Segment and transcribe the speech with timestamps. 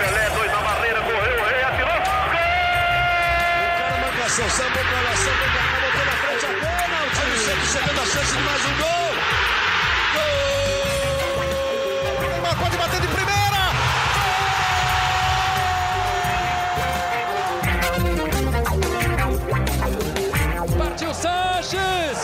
[0.00, 2.00] Pelé, dois na barreira, correu, o rei atirou.
[3.78, 7.20] Cara, marcação, sambou pra lá, sambou pra cá, botou na frente a pênalti.
[7.30, 9.10] O Santos chegando a chance de mais um gol.
[10.14, 10.40] Gol!
[12.28, 13.62] Neymar pode bater de primeira.
[20.76, 22.18] Partiu Sanches!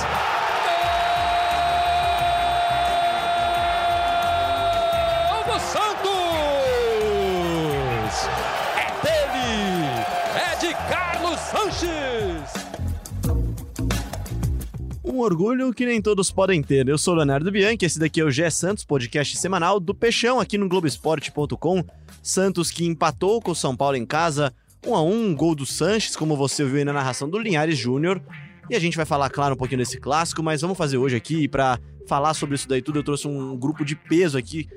[15.05, 16.88] Um orgulho que nem todos podem ter.
[16.88, 20.57] Eu sou Leonardo Bianchi, esse daqui é o Gé Santos, podcast semanal do Peixão aqui
[20.57, 21.83] no Globoesporte.com.
[22.23, 24.55] Santos que empatou com o São Paulo em casa,
[24.87, 28.23] 1 a 1 gol do Sanches, como você ouviu aí na narração do Linhares Júnior.
[28.71, 31.48] E a gente vai falar, claro, um pouquinho desse clássico, mas vamos fazer hoje aqui
[31.48, 33.01] para falar sobre isso daí tudo.
[33.01, 34.69] Eu trouxe um grupo de peso aqui.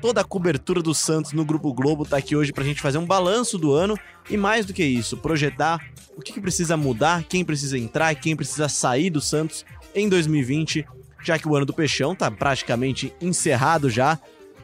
[0.00, 3.06] Toda a cobertura do Santos no Grupo Globo tá aqui hoje pra gente fazer um
[3.06, 3.98] balanço do ano
[4.30, 5.80] e mais do que isso, projetar
[6.16, 9.64] o que, que precisa mudar, quem precisa entrar, quem precisa sair do Santos
[9.94, 10.86] em 2020,
[11.22, 14.18] já que o ano do Peixão tá praticamente encerrado já,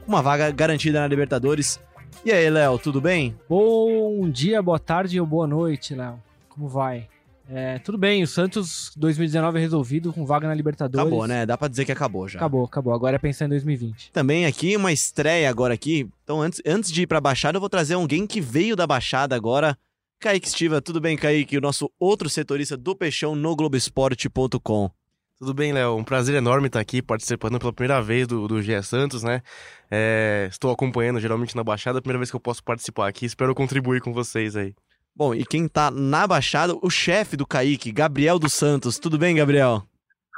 [0.06, 1.80] uma vaga garantida na Libertadores.
[2.24, 3.34] E aí, Léo, tudo bem?
[3.48, 6.22] Bom dia, boa tarde ou boa noite, Léo.
[6.48, 7.08] Como vai?
[7.48, 11.06] É, tudo bem, o Santos 2019 é resolvido com vaga na Libertadores.
[11.06, 11.44] Acabou, né?
[11.44, 12.38] Dá pra dizer que acabou já.
[12.38, 12.94] Acabou, acabou.
[12.94, 14.12] Agora é pensar em 2020.
[14.12, 16.08] Também aqui uma estreia agora aqui.
[16.22, 19.36] Então, antes, antes de ir pra Baixada, eu vou trazer alguém que veio da Baixada
[19.36, 19.76] agora.
[20.18, 21.58] Kaique Estiva, tudo bem, Kaique?
[21.58, 24.90] O nosso outro setorista do Peixão no Globoesporte.com.
[25.38, 25.96] Tudo bem, Léo?
[25.96, 29.42] Um prazer enorme estar aqui participando pela primeira vez do, do GE Santos, né?
[29.90, 33.26] É, estou acompanhando geralmente na Baixada, a primeira vez que eu posso participar aqui.
[33.26, 34.74] Espero contribuir com vocês aí.
[35.16, 38.98] Bom, e quem tá na Baixada, o chefe do Kaique, Gabriel dos Santos.
[38.98, 39.82] Tudo bem, Gabriel?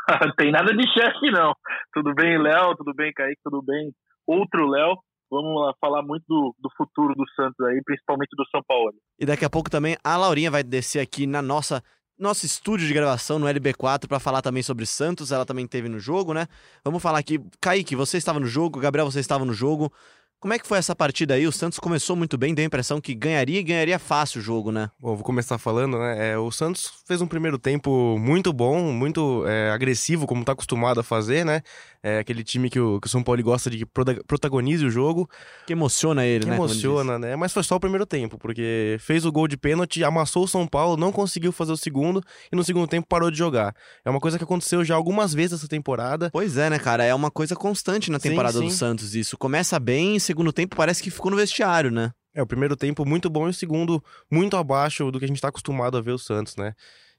[0.36, 1.54] Tem nada de chefe, não.
[1.94, 2.76] Tudo bem, Léo?
[2.76, 3.40] Tudo bem, Kaique?
[3.42, 3.90] Tudo bem?
[4.26, 4.98] Outro Léo.
[5.30, 8.92] Vamos lá falar muito do, do futuro do Santos aí, principalmente do São Paulo.
[9.18, 11.82] E daqui a pouco também a Laurinha vai descer aqui na nossa
[12.18, 15.32] nosso estúdio de gravação no LB4 para falar também sobre Santos.
[15.32, 16.46] Ela também teve no jogo, né?
[16.84, 17.40] Vamos falar aqui.
[17.60, 19.92] Kaique, você estava no jogo, Gabriel, você estava no jogo.
[20.38, 21.46] Como é que foi essa partida aí?
[21.46, 24.70] O Santos começou muito bem, deu a impressão que ganharia e ganharia fácil o jogo,
[24.70, 24.90] né?
[25.00, 26.32] Bom, vou começar falando, né?
[26.32, 31.00] É, o Santos fez um primeiro tempo muito bom, muito é, agressivo, como tá acostumado
[31.00, 31.62] a fazer, né?
[32.02, 35.28] É aquele time que o, que o São Paulo gosta de que protagonize o jogo.
[35.66, 36.54] Que emociona ele, que né?
[36.54, 37.34] Emociona, né?
[37.34, 40.66] Mas foi só o primeiro tempo, porque fez o gol de pênalti, amassou o São
[40.68, 42.22] Paulo, não conseguiu fazer o segundo
[42.52, 43.74] e no segundo tempo parou de jogar.
[44.04, 46.30] É uma coisa que aconteceu já algumas vezes essa temporada.
[46.30, 47.02] Pois é, né, cara?
[47.02, 48.76] É uma coisa constante na temporada sim, do sim.
[48.76, 49.36] Santos isso.
[49.36, 52.10] Começa bem, segundo tempo parece que ficou no vestiário, né?
[52.34, 55.40] É, o primeiro tempo muito bom e o segundo muito abaixo do que a gente
[55.40, 56.74] tá acostumado a ver o Santos, né?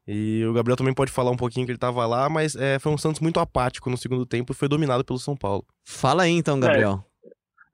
[0.07, 2.91] E o Gabriel também pode falar um pouquinho que ele tava lá, mas é, foi
[2.91, 5.65] um Santos muito apático no segundo tempo e foi dominado pelo São Paulo.
[5.85, 7.03] Fala aí então, Gabriel.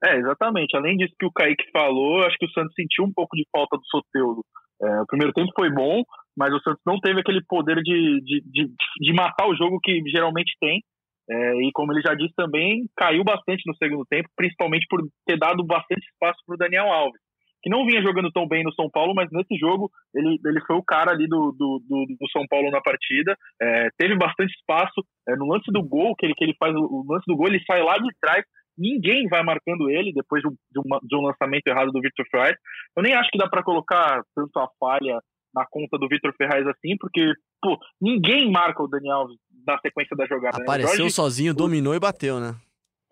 [0.02, 0.76] É, é exatamente.
[0.76, 3.76] Além disso que o Kaique falou, acho que o Santos sentiu um pouco de falta
[3.76, 4.44] do Soteudo.
[4.82, 6.02] É, o primeiro tempo foi bom,
[6.36, 10.02] mas o Santos não teve aquele poder de, de, de, de matar o jogo que
[10.10, 10.82] geralmente tem.
[11.28, 15.38] É, e como ele já disse também, caiu bastante no segundo tempo, principalmente por ter
[15.38, 17.20] dado bastante espaço para o Daniel Alves,
[17.62, 20.76] que não vinha jogando tão bem no São Paulo, mas nesse jogo ele, ele foi
[20.76, 25.02] o cara ali do, do, do, do São Paulo na partida, é, teve bastante espaço,
[25.28, 27.64] é, no lance do gol, que ele, que ele faz, o lance do gol, ele
[27.64, 28.44] sai lá de trás,
[28.76, 32.26] ninguém vai marcando ele depois de um, de uma, de um lançamento errado do Victor
[32.30, 32.56] Ferraz.
[32.96, 35.18] Eu nem acho que dá para colocar tanto a falha
[35.54, 40.16] na conta do Victor Ferraz assim, porque, pô, ninguém marca o Daniel Alves na sequência
[40.16, 40.58] da jogada.
[40.58, 40.62] né?
[40.62, 42.54] O Apareceu Jorge- sozinho, dominou e bateu, né?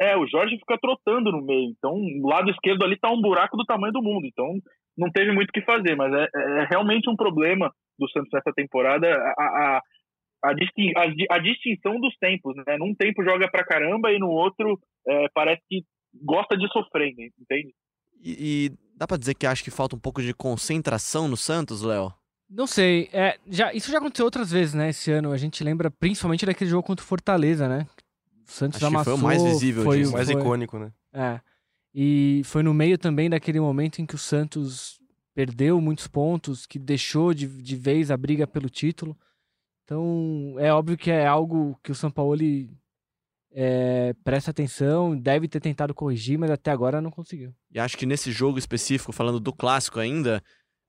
[0.01, 1.71] é, o Jorge fica trotando no meio.
[1.79, 4.27] Então, o lado esquerdo ali tá um buraco do tamanho do mundo.
[4.27, 4.47] Então,
[4.99, 5.95] não teve muito o que fazer.
[5.97, 9.07] Mas é, é realmente um problema do Santos nessa temporada
[9.39, 9.83] a, a,
[10.47, 12.57] a, distin- a a distinção dos tempos.
[12.67, 12.77] Né?
[12.79, 14.77] Num tempo joga pra caramba e no outro
[15.07, 15.83] é, parece que
[16.21, 17.29] gosta de sofrer, né?
[17.41, 17.73] entende?
[18.25, 21.83] E, e dá pra dizer que acho que falta um pouco de concentração no Santos,
[21.83, 22.13] Léo?
[22.55, 25.33] Não sei, é, já, isso já aconteceu outras vezes, né, esse ano.
[25.33, 27.87] A gente lembra principalmente daquele jogo contra o Fortaleza, né?
[28.47, 29.15] O Santos Acho que foi amassou.
[29.17, 30.11] o mais visível foi, disso.
[30.11, 30.93] O mais foi- icônico, né?
[31.15, 31.41] É.
[31.95, 35.01] E foi no meio também daquele momento em que o Santos
[35.35, 39.17] perdeu muitos pontos, que deixou de, de vez a briga pelo título.
[39.85, 42.39] Então, é óbvio que é algo que o São Paulo
[43.51, 47.55] é, presta atenção, deve ter tentado corrigir, mas até agora não conseguiu.
[47.71, 50.43] E acho que nesse jogo específico, falando do clássico ainda,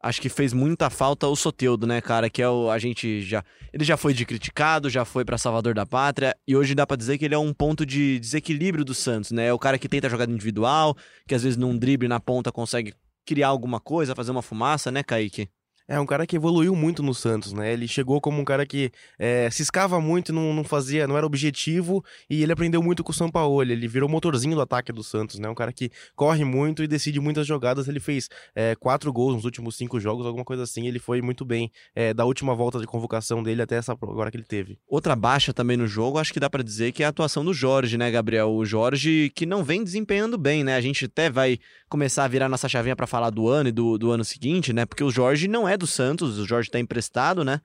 [0.03, 2.29] acho que fez muita falta o Soteudo, né, cara?
[2.29, 2.69] Que é o.
[2.69, 3.43] A gente já.
[3.71, 6.97] Ele já foi de criticado, já foi pra Salvador da Pátria, e hoje dá pra
[6.97, 9.47] dizer que ele é um ponto de desequilíbrio do Santos, né?
[9.47, 10.95] É o cara que tenta jogada individual,
[11.27, 12.93] que às vezes num drible na ponta consegue
[13.25, 15.49] criar alguma coisa, fazer uma fumaça, né, Kaique?
[15.87, 17.73] É um cara que evoluiu muito no Santos, né?
[17.73, 22.03] Ele chegou como um cara que é, ciscava muito, não, não fazia, não era objetivo,
[22.29, 23.61] e ele aprendeu muito com o São Paulo.
[23.61, 25.49] Ele virou motorzinho do ataque do Santos, né?
[25.49, 27.87] Um cara que corre muito e decide muitas jogadas.
[27.87, 30.87] Ele fez é, quatro gols nos últimos cinco jogos, alguma coisa assim.
[30.87, 34.37] Ele foi muito bem é, da última volta de convocação dele até essa agora que
[34.37, 34.79] ele teve.
[34.87, 37.53] Outra baixa também no jogo, acho que dá pra dizer que é a atuação do
[37.53, 38.51] Jorge, né, Gabriel?
[38.51, 40.75] O Jorge que não vem desempenhando bem, né?
[40.75, 41.59] A gente até vai
[41.89, 44.85] começar a virar nossa chavinha pra falar do ano e do, do ano seguinte, né?
[44.85, 47.59] Porque o Jorge não é do Santos, o Jorge tá emprestado, né?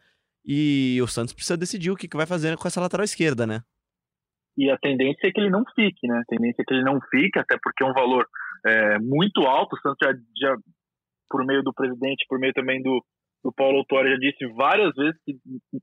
[0.44, 3.60] E o Santos precisa decidir o que, vai fazer com essa lateral esquerda, né?
[4.56, 6.19] E a tendência é que ele não fique, né?
[6.19, 8.26] A tendência é que ele não fique, até porque é um valor
[8.66, 9.76] é, muito alto.
[9.76, 10.56] O Santos já, já,
[11.31, 13.05] por meio do presidente, por meio também do,
[13.44, 15.37] do Paulo Autori, já disse várias vezes que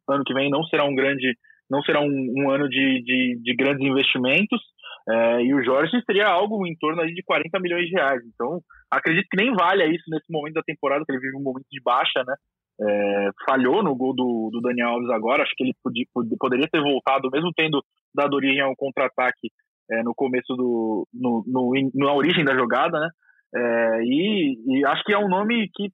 [0.10, 1.33] ano que vem não será um grande,
[1.69, 4.62] não será um, um ano de, de, de, grandes investimentos.
[5.07, 8.22] É, e o Jorge seria algo em torno de 40 milhões de reais.
[8.34, 8.60] Então,
[8.90, 11.81] acredito que nem valha isso nesse momento da temporada, que ele vive um momento de
[11.81, 12.36] baixa, né?
[12.81, 15.44] É, falhou no gol do, do, Daniel Alves agora.
[15.44, 16.06] Acho que ele podia,
[16.40, 17.81] poderia ter voltado, mesmo tendo
[18.13, 19.50] dado origem ao contra-ataque
[19.92, 21.07] é, no começo do.
[21.13, 23.10] No, no, na origem da jogada, né?
[23.56, 25.90] É, e, e, acho que é um nome que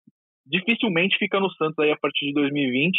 [0.45, 2.97] dificilmente fica no Santos aí a partir de 2020.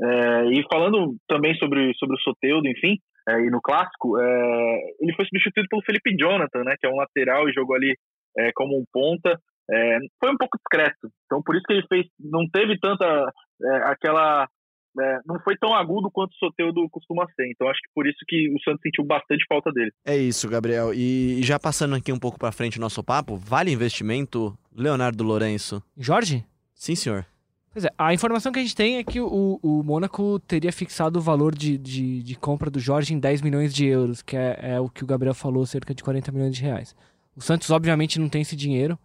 [0.00, 2.96] É, e falando também sobre, sobre o Soteudo, enfim,
[3.28, 6.74] é, e no clássico, é, ele foi substituído pelo Felipe Jonathan, né?
[6.80, 7.94] Que é um lateral e jogou ali
[8.54, 9.36] como um ponta
[9.70, 11.10] é, foi um pouco discreto.
[11.26, 14.48] Então, por isso que ele fez, não teve tanta é, aquela,
[14.98, 17.50] é, não foi tão agudo quanto o Soteudo costuma ser.
[17.50, 19.92] Então, acho que por isso que o Santos sentiu bastante falta dele.
[20.06, 20.94] É isso, Gabriel.
[20.94, 25.82] E já passando aqui um pouco para frente o nosso papo, vale investimento, Leonardo Lourenço?
[25.96, 26.44] Jorge?
[26.74, 27.26] Sim, senhor.
[27.78, 31.20] Pois é, a informação que a gente tem é que o, o Mônaco teria fixado
[31.20, 34.58] o valor de, de, de, compra do Jorge em 10 milhões de euros, que é,
[34.60, 36.92] é o que o Gabriel falou, cerca de 40 milhões de reais.
[37.36, 38.98] O Santos, obviamente, não tem esse dinheiro.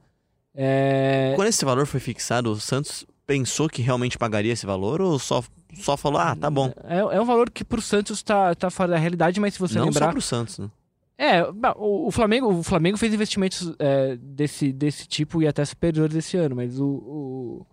[0.56, 1.34] É...
[1.36, 5.44] Quando esse valor foi fixado, o Santos pensou que realmente pagaria esse valor ou só,
[5.76, 6.74] só falou, ah, tá bom?
[6.84, 9.78] É, é um valor que pro Santos tá, tá fora da realidade, mas se você
[9.78, 10.08] Não lembrar...
[10.08, 10.72] Não só pro Santos, né?
[11.16, 11.44] É,
[11.78, 16.56] o, Flamengo, o Flamengo fez investimentos é, desse, desse tipo e até superiores esse ano,
[16.56, 17.68] mas o, o,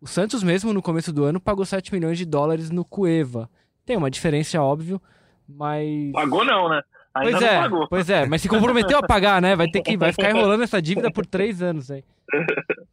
[0.00, 3.48] o, Santos mesmo no começo do ano pagou 7 milhões de dólares no Cueva.
[3.84, 5.00] Tem uma diferença, óbvio,
[5.48, 6.12] mas...
[6.12, 6.82] Pagou não, né?
[7.14, 7.88] Ainda pois é, pagou.
[7.88, 9.56] pois é, mas se comprometeu a pagar, né?
[9.56, 12.04] Vai ter que vai ficar enrolando essa dívida por três anos aí.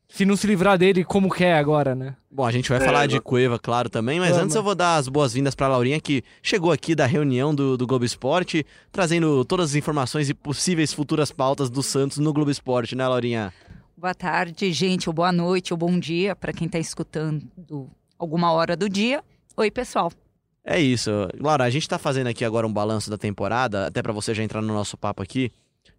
[0.09, 2.15] Se não se livrar dele como quer agora, né?
[2.31, 4.45] Bom, a gente vai é, falar de Cueva, claro, também, mas Vamos.
[4.45, 7.77] antes eu vou dar as boas-vindas para a Laurinha, que chegou aqui da reunião do,
[7.77, 12.49] do Globo Esporte, trazendo todas as informações e possíveis futuras pautas do Santos no Globo
[12.49, 13.53] Esporte, né, Laurinha?
[13.99, 17.89] Boa tarde, gente, ou boa noite, ou bom dia para quem está escutando
[18.19, 19.23] alguma hora do dia.
[19.57, 20.11] Oi, pessoal.
[20.63, 21.09] É isso.
[21.39, 24.43] Laura, a gente tá fazendo aqui agora um balanço da temporada, até para você já
[24.43, 25.51] entrar no nosso papo aqui,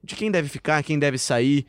[0.04, 1.66] de quem deve ficar, quem deve sair.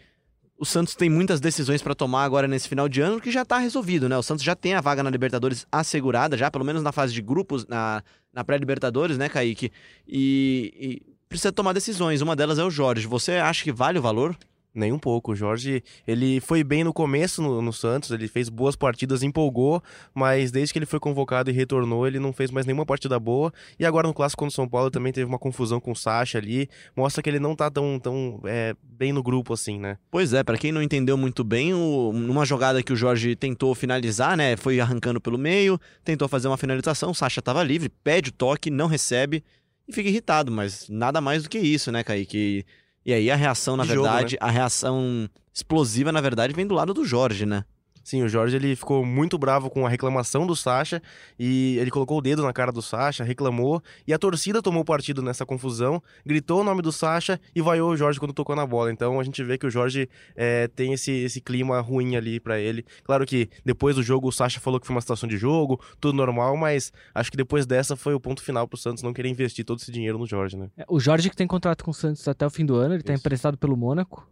[0.56, 3.58] O Santos tem muitas decisões para tomar agora nesse final de ano, que já tá
[3.58, 4.16] resolvido, né?
[4.16, 7.24] O Santos já tem a vaga na Libertadores assegurada, já, pelo menos na fase de
[7.24, 9.72] grupos, na, na pré-Libertadores, né, Kaique?
[10.08, 12.22] E, e precisa tomar decisões.
[12.22, 13.08] Uma delas é o Jorge.
[13.08, 14.38] Você acha que vale o valor?
[14.80, 15.34] Nem um pouco.
[15.34, 19.84] O Jorge, ele foi bem no começo no, no, Santos, ele fez boas partidas, empolgou,
[20.14, 23.52] mas desde que ele foi convocado e retornou, ele não fez mais nenhuma partida boa.
[23.78, 26.38] E agora no Clássico contra o São Paulo também teve uma confusão com o Sacha
[26.38, 26.70] ali.
[26.96, 29.98] Mostra que ele não tá tão, tão é, bem no grupo assim, né?
[30.10, 33.76] Pois é, para quem não entendeu muito bem, o, numa jogada que o Jorge tentou
[33.76, 34.56] finalizar, né?
[34.56, 38.70] Foi arrancando pelo meio, tentou fazer uma finalização, o Sacha tava livre, pede o toque,
[38.70, 39.44] não recebe
[39.90, 42.64] e fica irritado, mas nada mais do que isso, né, Kaique?
[43.14, 44.50] Aí a reação, na verdade, jogo, né?
[44.50, 47.64] a reação explosiva, na verdade, vem do lado do Jorge, né?
[48.10, 51.00] Sim, o Jorge ele ficou muito bravo com a reclamação do Sacha
[51.38, 55.22] e ele colocou o dedo na cara do Sacha, reclamou e a torcida tomou partido
[55.22, 58.92] nessa confusão, gritou o nome do Sacha e vaiou o Jorge quando tocou na bola.
[58.92, 62.60] Então a gente vê que o Jorge é, tem esse, esse clima ruim ali para
[62.60, 62.84] ele.
[63.04, 66.16] Claro que depois do jogo o Sacha falou que foi uma situação de jogo, tudo
[66.16, 69.64] normal, mas acho que depois dessa foi o ponto final pro Santos não querer investir
[69.64, 70.72] todo esse dinheiro no Jorge, né?
[70.76, 73.04] É, o Jorge que tem contrato com o Santos até o fim do ano, ele
[73.04, 73.22] tá Isso.
[73.22, 74.28] tá emprestado pelo Mônaco.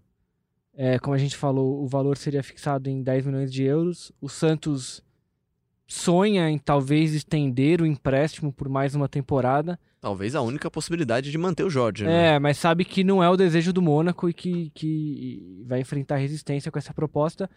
[0.79, 4.12] É, como a gente falou, o valor seria fixado em 10 milhões de euros.
[4.22, 5.03] O Santos
[5.88, 9.79] sonha em talvez estender o empréstimo por mais uma temporada.
[10.00, 12.03] Talvez a única possibilidade de manter o Jorge.
[12.03, 12.36] Né?
[12.36, 16.17] É, mas sabe que não é o desejo do Mônaco e que, que vai enfrentar
[16.17, 17.50] resistência com essa proposta.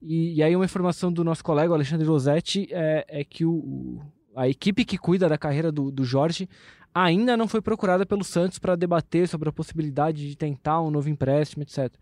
[0.00, 4.00] E, e aí uma informação do nosso colega, Alexandre Rosetti, é, é que o,
[4.36, 6.48] a equipe que cuida da carreira do, do Jorge
[6.94, 11.08] ainda não foi procurada pelo Santos para debater sobre a possibilidade de tentar um novo
[11.08, 11.92] empréstimo, etc.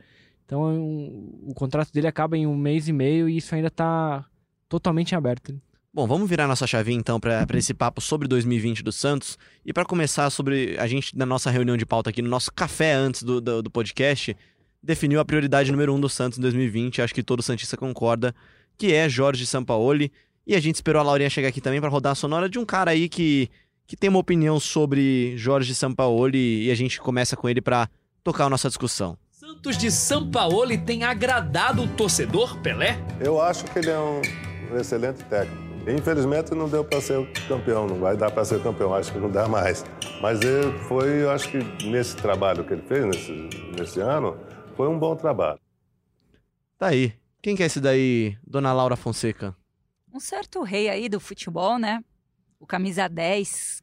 [0.47, 4.25] Então um, o contrato dele acaba em um mês e meio e isso ainda está
[4.69, 5.61] totalmente aberto.
[5.93, 9.38] Bom, vamos virar nossa chavinha então para esse papo sobre 2020 do Santos.
[9.65, 12.93] E para começar sobre a gente, na nossa reunião de pauta aqui, no nosso café
[12.93, 14.37] antes do, do, do podcast,
[14.83, 17.00] definiu a prioridade número um do Santos em 2020.
[17.00, 18.35] Acho que todo Santista concorda,
[18.76, 20.12] que é Jorge Sampaoli.
[20.47, 22.65] E a gente esperou a Laurinha chegar aqui também para rodar a sonora de um
[22.65, 23.49] cara aí que,
[23.87, 27.88] que tem uma opinião sobre Jorge Sampaoli e a gente começa com ele para
[28.23, 29.17] tocar a nossa discussão.
[29.47, 32.99] Santos de Sampaoli tem agradado o torcedor, Pelé?
[33.21, 34.21] Eu acho que ele é um
[34.76, 35.88] excelente técnico.
[35.88, 39.31] Infelizmente não deu para ser campeão, não vai dar para ser campeão, acho que não
[39.31, 39.85] dá mais.
[40.21, 43.49] Mas ele foi, eu acho que nesse trabalho que ele fez nesse,
[43.79, 44.37] nesse ano,
[44.76, 45.61] foi um bom trabalho.
[46.76, 47.15] Tá aí.
[47.41, 49.57] Quem que é esse daí, Dona Laura Fonseca?
[50.12, 52.03] Um certo rei aí do futebol, né?
[52.59, 53.81] O camisa 10.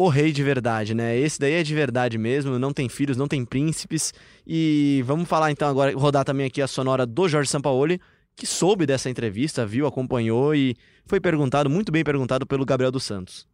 [0.00, 1.18] O rei de verdade, né?
[1.18, 4.14] Esse daí é de verdade mesmo, não tem filhos, não tem príncipes.
[4.46, 8.00] E vamos falar então agora, rodar também aqui a sonora do Jorge Sampaoli,
[8.36, 13.02] que soube dessa entrevista, viu, acompanhou e foi perguntado, muito bem perguntado pelo Gabriel dos
[13.02, 13.48] Santos.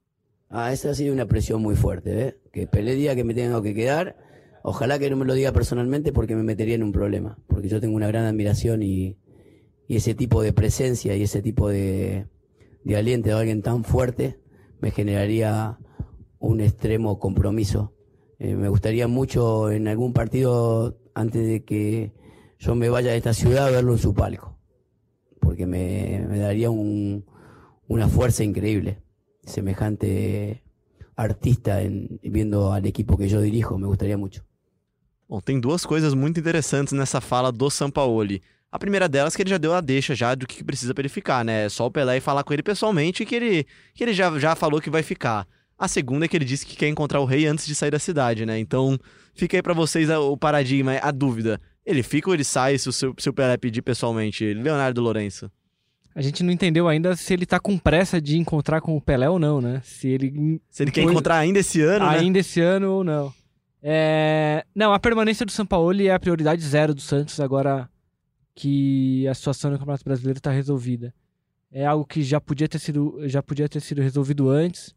[0.51, 2.37] Ah, esa ha sido una presión muy fuerte, ¿eh?
[2.53, 4.15] Que Pelé diga que me tengo que quedar.
[4.63, 7.39] Ojalá que no me lo diga personalmente porque me metería en un problema.
[7.47, 9.17] Porque yo tengo una gran admiración y,
[9.89, 12.27] y ese tipo de presencia y ese tipo de,
[12.85, 14.39] de aliento de alguien tan fuerte
[14.83, 15.79] me generaría
[16.45, 17.93] un extremo compromiso.
[18.39, 22.13] Eh, me gustaría mucho en algún partido, antes de que
[22.59, 24.59] yo me vaya de esta ciudad, verlo en su palco.
[25.41, 27.25] Porque me, me daría un,
[27.89, 29.03] una fuerza increíble.
[29.45, 30.63] Semejante
[31.17, 34.45] artista en, viendo al equipo que yo dirijo, me gustaría mucho.
[35.29, 38.43] Bom, tem duas coisas muito interessantes nessa fala do Sampaoli.
[38.71, 41.03] A primeira delas é que ele já deu a deixa já do que precisa para
[41.03, 41.67] ele ficar, né?
[41.67, 44.55] É só o Pelé ir falar com ele pessoalmente que ele, que ele já, já
[44.57, 45.47] falou que vai ficar.
[45.78, 47.99] A segunda é que ele disse que quer encontrar o rei antes de sair da
[47.99, 48.59] cidade, né?
[48.59, 48.99] Então,
[49.35, 51.61] fica aí para vocês o paradigma, a dúvida.
[51.85, 54.54] Ele fica ou ele sai se o, seu, se o Pelé pedir pessoalmente?
[54.54, 55.50] Leonardo Lourenço.
[56.14, 59.28] A gente não entendeu ainda se ele tá com pressa de encontrar com o Pelé
[59.28, 59.81] ou não, né?
[59.85, 60.61] Se ele.
[60.71, 62.19] Se ele quer encontrar ainda esse ano, né?
[62.19, 63.35] Ainda esse ano ou não.
[63.83, 64.64] É...
[64.75, 67.88] Não, a permanência do Sampaoli é a prioridade zero do Santos agora
[68.54, 71.12] que a situação no Campeonato Brasileiro está resolvida.
[71.71, 74.95] É algo que já podia ter sido, já podia ter sido resolvido antes.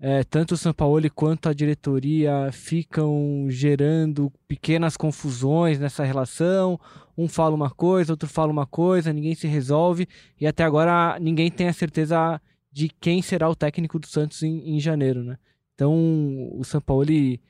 [0.00, 6.78] É, tanto o Sampaoli quanto a diretoria ficam gerando pequenas confusões nessa relação.
[7.16, 10.06] Um fala uma coisa, outro fala uma coisa, ninguém se resolve
[10.40, 12.40] e até agora ninguém tem a certeza
[12.70, 15.36] de quem será o técnico do Santos em, em janeiro, né?
[15.74, 15.92] Então
[16.52, 17.40] o Sampaoli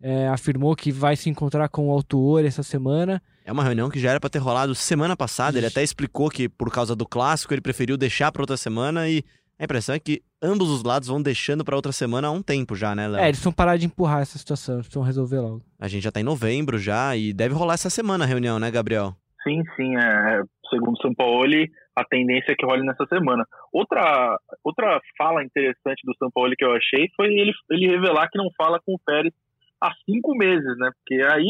[0.00, 3.20] é, afirmou que vai se encontrar com o autor essa semana.
[3.44, 5.58] É uma reunião que já era para ter rolado semana passada.
[5.58, 9.24] Ele até explicou que por causa do clássico ele preferiu deixar para outra semana e
[9.58, 12.76] a impressão é que ambos os lados vão deixando para outra semana há um tempo
[12.76, 13.20] já, né, Léo?
[13.20, 15.62] É, eles vão parar de empurrar essa situação, eles vão resolver logo.
[15.78, 18.70] A gente já tá em novembro já e deve rolar essa semana a reunião, né,
[18.70, 19.14] Gabriel?
[19.42, 19.96] Sim, sim.
[19.96, 21.52] É, segundo o São Paulo,
[21.96, 23.44] a tendência é que role nessa semana.
[23.72, 28.38] Outra, outra fala interessante do São Paulo que eu achei foi ele, ele revelar que
[28.38, 29.32] não fala com o Pérez
[29.80, 30.90] há cinco meses, né?
[30.98, 31.48] Porque aí,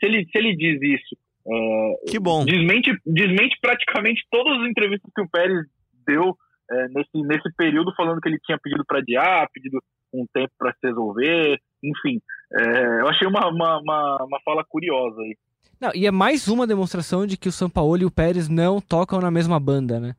[0.00, 1.16] se ele, se ele diz isso.
[1.46, 2.44] É, que bom.
[2.44, 5.64] Desmente, desmente praticamente todas as entrevistas que o Pérez
[6.06, 6.36] deu
[6.70, 9.78] é, nesse, nesse período, falando que ele tinha pedido para adiar, pedido
[10.12, 12.20] um tempo para se resolver, enfim.
[12.52, 15.36] É, eu achei uma, uma, uma, uma fala curiosa aí.
[15.80, 18.80] Não, e é mais uma demonstração de que o São Paulo e o Pérez não
[18.80, 20.14] tocam na mesma banda, né?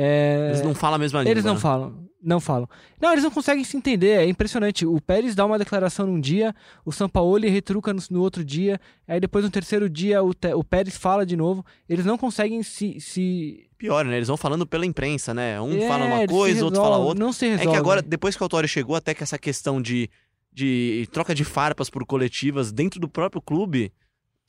[0.00, 0.50] É...
[0.50, 1.32] Eles não falam a mesma língua.
[1.32, 1.60] Eles não né?
[1.60, 2.68] falam, não falam.
[3.00, 4.86] Não, eles não conseguem se entender, é impressionante.
[4.86, 8.80] O Pérez dá uma declaração num dia, o São Paulo retruca no, no, outro dia,
[9.08, 11.66] aí depois no terceiro dia o, o Pérez fala de novo.
[11.88, 13.68] Eles não conseguem se, se...
[13.76, 14.18] Pior, né?
[14.18, 15.60] Eles vão falando pela imprensa, né?
[15.60, 17.18] Um é, fala uma coisa, outro fala outra.
[17.18, 17.68] Não se resolve.
[17.68, 20.08] É que agora, depois que o Autório chegou, até que essa questão de,
[20.52, 23.92] de troca de farpas por coletivas dentro do próprio clube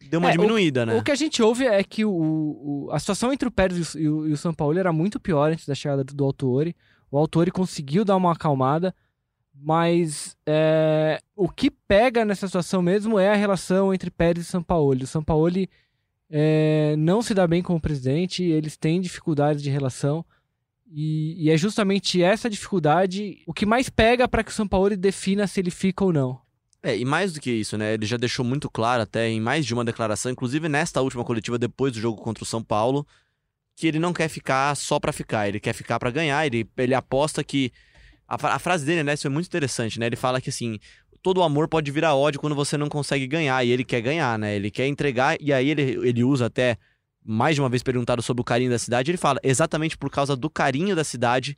[0.07, 0.97] deu uma É, diminuída, o, né?
[0.97, 4.07] O que a gente ouve é que o, o- a situação entre o Pérez e
[4.07, 6.75] o, e o São Paulo era muito pior antes da chegada do, do Autori.
[7.11, 8.93] O Autori conseguiu dar uma acalmada,
[9.53, 14.63] mas é, o que pega nessa situação mesmo é a relação entre Pérez e São
[14.63, 15.03] Paulo.
[15.03, 15.49] O São Paulo
[16.29, 20.23] é, não se dá bem com o presidente, eles têm dificuldades de relação.
[20.91, 24.95] E, e é justamente essa dificuldade o que mais pega para que o São Paulo
[24.97, 26.39] defina se ele fica ou não.
[26.81, 27.93] É, e mais do que isso, né?
[27.93, 31.57] Ele já deixou muito claro até em mais de uma declaração, inclusive nesta última coletiva
[31.57, 33.05] depois do jogo contra o São Paulo,
[33.75, 36.93] que ele não quer ficar só pra ficar, ele quer ficar pra ganhar, ele, ele
[36.93, 37.71] aposta que
[38.27, 40.05] a, a frase dele, né, isso é muito interessante, né?
[40.05, 40.79] Ele fala que assim,
[41.21, 44.55] todo amor pode virar ódio quando você não consegue ganhar, e ele quer ganhar, né?
[44.55, 46.77] Ele quer entregar, e aí ele, ele usa até
[47.23, 50.35] mais de uma vez perguntado sobre o carinho da cidade, ele fala exatamente por causa
[50.35, 51.57] do carinho da cidade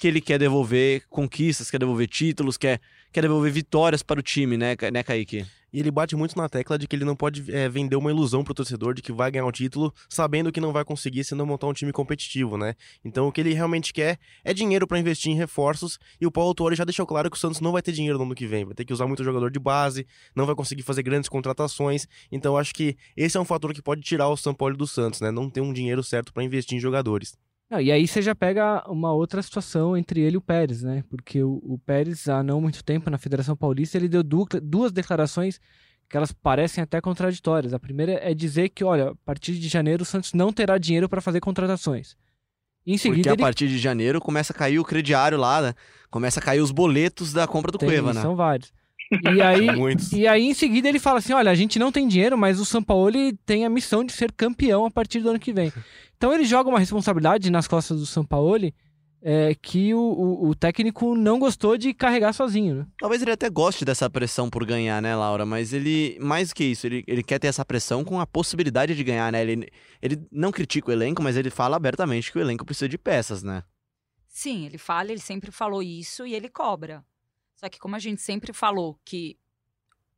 [0.00, 2.80] que ele quer devolver conquistas, quer devolver títulos, quer,
[3.12, 5.46] quer devolver vitórias para o time, né, né Kaique?
[5.72, 8.44] E ele bate muito na tecla de que ele não pode é, vender uma ilusão
[8.44, 11.46] pro torcedor de que vai ganhar um título, sabendo que não vai conseguir se não
[11.46, 12.74] montar um time competitivo, né?
[13.02, 16.54] Então o que ele realmente quer é dinheiro para investir em reforços, e o Paulo
[16.54, 18.66] Torre já deixou claro que o Santos não vai ter dinheiro no ano que vem,
[18.66, 22.06] vai ter que usar muito jogador de base, não vai conseguir fazer grandes contratações.
[22.30, 25.22] Então acho que esse é um fator que pode tirar o São Paulo do Santos,
[25.22, 25.30] né?
[25.30, 27.34] Não ter um dinheiro certo para investir em jogadores.
[27.72, 31.02] Não, e aí você já pega uma outra situação entre ele e o Pérez, né?
[31.08, 34.92] Porque o, o Pérez, há não muito tempo na Federação Paulista, ele deu du duas
[34.92, 35.58] declarações
[36.06, 37.72] que elas parecem até contraditórias.
[37.72, 41.08] A primeira é dizer que, olha, a partir de janeiro o Santos não terá dinheiro
[41.08, 42.14] para fazer contratações.
[42.84, 43.42] E em seguida Porque a ele...
[43.42, 45.74] partir de janeiro começa a cair o crediário lá, né?
[46.10, 48.20] Começa a cair os boletos da compra do Tem, Cueva, né?
[48.20, 48.70] São vários.
[49.34, 49.66] E aí,
[50.12, 52.64] e aí, em seguida, ele fala assim: olha, a gente não tem dinheiro, mas o
[52.64, 53.12] São Paulo
[53.44, 55.72] tem a missão de ser campeão a partir do ano que vem.
[56.22, 58.72] Então ele joga uma responsabilidade nas costas do São Paulo
[59.22, 62.86] é, que o, o, o técnico não gostou de carregar sozinho, né?
[62.98, 65.46] Talvez ele até goste dessa pressão por ganhar, né, Laura?
[65.46, 69.04] Mas ele, mais que isso, ele, ele quer ter essa pressão com a possibilidade de
[69.04, 69.42] ganhar, né?
[69.42, 69.68] Ele,
[70.02, 73.42] ele não critica o elenco, mas ele fala abertamente que o elenco precisa de peças,
[73.42, 73.62] né?
[74.26, 77.04] Sim, ele fala, ele sempre falou isso e ele cobra.
[77.62, 79.38] Só que como a gente sempre falou que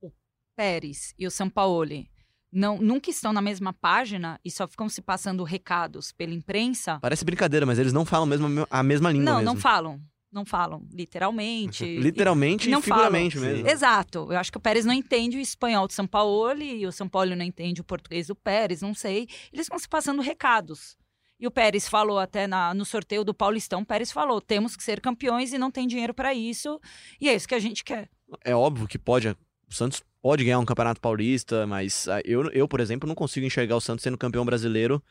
[0.01, 0.11] o
[0.57, 2.11] Pérez e o Sampaoli
[2.51, 6.99] não, nunca estão na mesma página e só ficam se passando recados pela imprensa.
[7.01, 9.53] Parece brincadeira, mas eles não falam mesmo a mesma língua Não, mesmo.
[9.55, 10.01] não falam.
[10.33, 11.85] Não falam, literalmente.
[12.01, 13.53] Literalmente e não figuramente falam.
[13.53, 13.69] mesmo.
[13.69, 14.33] Exato.
[14.33, 17.09] Eu acho que o Pérez não entende o espanhol do São Paulo e o São
[17.09, 19.29] Paulo não entende o português do Pérez, não sei.
[19.53, 20.97] Eles vão se passando recados.
[21.45, 24.83] E o Pérez falou até na- no sorteio do Paulistão, o Pérez falou, temos que
[24.83, 26.81] ser campeões e não tem dinheiro para isso.
[27.21, 28.09] E é isso que a gente quer.
[28.43, 29.29] É óbvio que pode.
[29.29, 29.37] O
[29.75, 33.77] Santos pode ganhar um campeonato paulista, mas ah, eu, eu, por exemplo, não consigo enxergar
[33.77, 35.03] o Santos sendo campeão brasileiro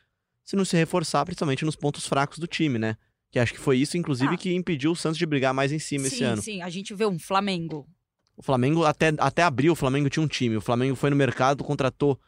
[0.44, 2.98] se não se reforçar, principalmente nos pontos fracos do time, né?
[3.30, 4.38] Que acho que foi isso, inclusive, Ah.
[4.38, 6.42] que impediu o Santos de brigar mais em cima esse sim, ano.
[6.42, 6.62] sim.
[6.64, 7.88] A gente vê um Flamengo
[8.36, 10.58] O Flamengo, até, até abril, o Flamengo tinha um time.
[10.58, 12.20] O Flamengo foi no mercado, contratou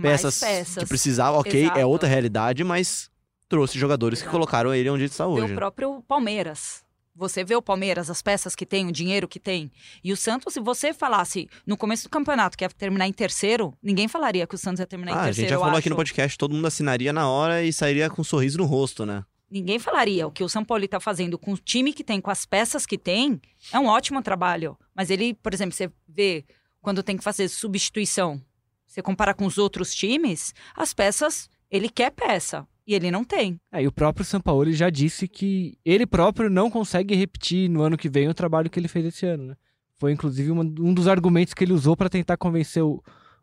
[0.00, 0.82] peças, peças.
[0.82, 1.36] que precisava.
[1.36, 1.80] Ok, é Exato.
[1.86, 3.10] outra realidade, mas
[3.50, 5.52] trouxe jogadores que colocaram ele onde ele está hoje.
[5.52, 6.82] o próprio Palmeiras.
[7.16, 9.70] Você vê o Palmeiras, as peças que tem, o dinheiro que tem.
[10.02, 13.76] E o Santos, se você falasse no começo do campeonato que ia terminar em terceiro,
[13.82, 15.48] ninguém falaria que o Santos ia terminar Ah, em a terceiro.
[15.48, 15.80] gente já falou acho.
[15.80, 19.04] aqui no podcast, todo mundo assinaria na hora e sairia com um sorriso no rosto,
[19.04, 19.24] né?
[19.50, 20.26] Ninguém falaria.
[20.28, 22.86] O que o São Paulo está fazendo com o time que tem, com as peças
[22.86, 23.40] que tem,
[23.72, 24.78] é um ótimo trabalho.
[24.94, 26.44] Mas ele, por exemplo, você vê
[26.80, 28.40] quando tem que fazer substituição,
[28.86, 32.66] você compara com os outros times, as peças, ele quer peça.
[32.90, 33.60] E ele não tem.
[33.72, 37.96] É, e o próprio Sampaoli já disse que ele próprio não consegue repetir no ano
[37.96, 39.56] que vem o trabalho que ele fez esse ano, né?
[39.96, 43.00] Foi inclusive uma- um dos argumentos que ele usou para tentar convencer o,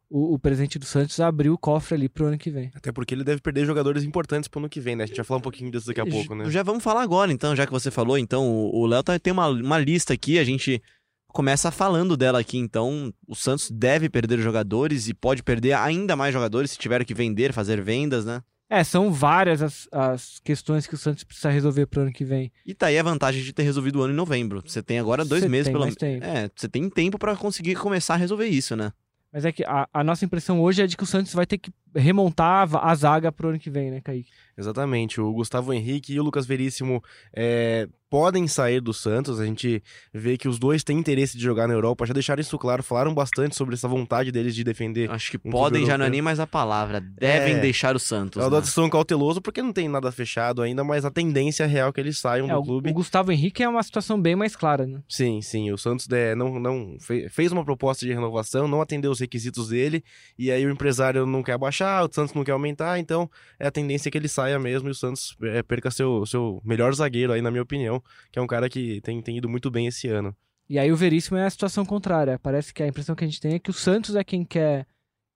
[0.09, 2.71] o, o presidente do Santos a abrir o cofre ali pro ano que vem.
[2.75, 5.05] Até porque ele deve perder jogadores importantes pro ano que vem, né?
[5.05, 6.49] A gente vai falar um pouquinho disso daqui a pouco, né?
[6.49, 8.17] Já vamos falar agora, então, já que você falou.
[8.17, 10.81] Então, o Léo tá- tem uma, uma lista aqui, a gente
[11.29, 12.57] começa falando dela aqui.
[12.57, 17.13] Então, o Santos deve perder jogadores e pode perder ainda mais jogadores se tiver que
[17.13, 18.41] vender, fazer vendas, né?
[18.69, 22.51] É, são várias as, as questões que o Santos precisa resolver pro ano que vem.
[22.65, 24.61] E tá aí a vantagem de ter resolvido o ano em novembro.
[24.65, 26.25] Você tem agora dois Você meses, pelo tempo.
[26.25, 28.91] É, você tem tempo pra conseguir começar a resolver isso, né?
[29.31, 31.57] Mas é que a, a nossa impressão hoje é de que o Santos vai ter
[31.57, 34.29] que remontar a, zaga pro ano que vem, né, Kaique?
[34.57, 35.21] Exatamente.
[35.21, 39.39] O Gustavo Henrique e o Lucas Veríssimo é, podem sair do Santos.
[39.39, 42.07] A gente vê que os dois têm interesse de jogar na Europa.
[42.07, 45.11] Já deixaram isso claro, falaram bastante sobre essa vontade deles de defender.
[45.11, 46.99] Acho que Um podem já não é nem mais a palavra.
[47.01, 47.59] Devem É.
[47.59, 48.41] deixar o Santos.
[48.41, 48.55] É o né?
[48.55, 52.01] Dodson são cauteloso porque não tem nada fechado ainda, mas a tendência é real que
[52.01, 52.89] eles saiam É, do o, clube.
[52.89, 55.01] o Gustavo Henrique é uma situação bem mais clara, né?
[55.07, 55.71] Sim, sim.
[55.71, 59.69] O Santos é, não, não fe- fez uma proposta de renovação, não atendeu os requisitos
[59.69, 60.03] dele,
[60.39, 61.53] e aí o empresário não quer
[61.87, 64.91] abaixar, o Santos não quer aumentar, então é a tendência que ele saia mesmo e
[64.91, 68.47] o Santos é, perca seu, seu melhor zagueiro aí, na minha opinião, que é um
[68.47, 70.35] cara que tem, tem ido muito bem esse ano.
[70.69, 72.37] E aí o Veríssimo é a situação contrária.
[72.39, 74.85] Parece que a impressão que a gente tem é que o Santos é quem quer,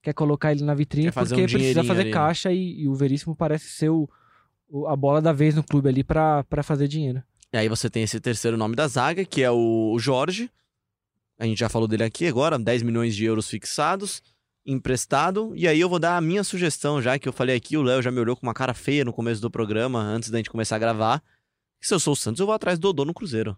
[0.04, 2.12] quer colocar ele na vitrine porque um precisa fazer ali.
[2.12, 4.10] caixa e, e o Veríssimo parece ser o,
[4.68, 7.24] o- a bola da vez no clube ali pra fazer dinheiro.
[7.54, 10.50] E aí você tem esse terceiro nome da zaga, que é o Jorge.
[11.40, 14.22] A gente já falou dele aqui agora, 10 milhões de euros fixados,
[14.66, 15.54] emprestado.
[15.56, 18.02] E aí eu vou dar a minha sugestão, já que eu falei aqui, o Léo
[18.02, 20.76] já me olhou com uma cara feia no começo do programa, antes da gente começar
[20.76, 21.22] a gravar.
[21.80, 23.58] Se eu sou o Santos, eu vou atrás do Dodô no Cruzeiro.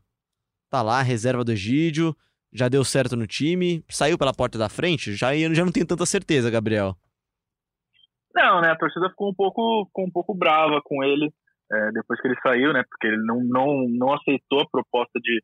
[0.69, 2.15] Tá lá, reserva do Egídio,
[2.51, 6.05] já deu certo no time, saiu pela porta da frente, já, já não tenho tanta
[6.05, 6.95] certeza, Gabriel.
[8.33, 8.71] Não, né?
[8.71, 11.31] A torcida ficou um pouco, ficou um pouco brava com ele
[11.71, 12.83] é, depois que ele saiu, né?
[12.89, 15.43] Porque ele não, não, não aceitou a proposta de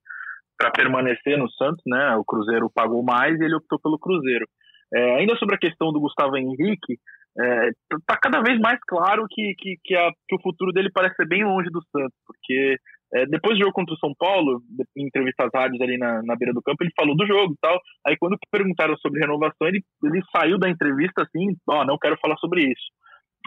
[0.58, 2.15] para permanecer no Santos, né?
[2.17, 4.45] O Cruzeiro pagou mais e ele optou pelo Cruzeiro.
[4.93, 6.97] É, ainda sobre a questão do Gustavo Henrique,
[7.39, 7.69] é,
[8.08, 11.28] tá cada vez mais claro que, que, que, a- que o futuro dele parece ser
[11.28, 12.75] bem longe do Santos, porque
[13.13, 14.62] é, depois do jogo contra o São Paulo,
[14.97, 17.58] em entrevista às rádios ali na, na beira do campo, ele falou do jogo e
[17.62, 17.80] tal.
[18.06, 22.38] Aí quando perguntaram sobre renovação, ele, ele saiu da entrevista assim, ó, não quero falar
[22.38, 22.89] sobre isso.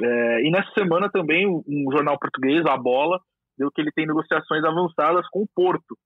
[0.03, 3.21] É, e nessa semana também um um jornal português, a Bola,
[3.59, 5.97] deu que ele tem negociações avançadas com o Porto.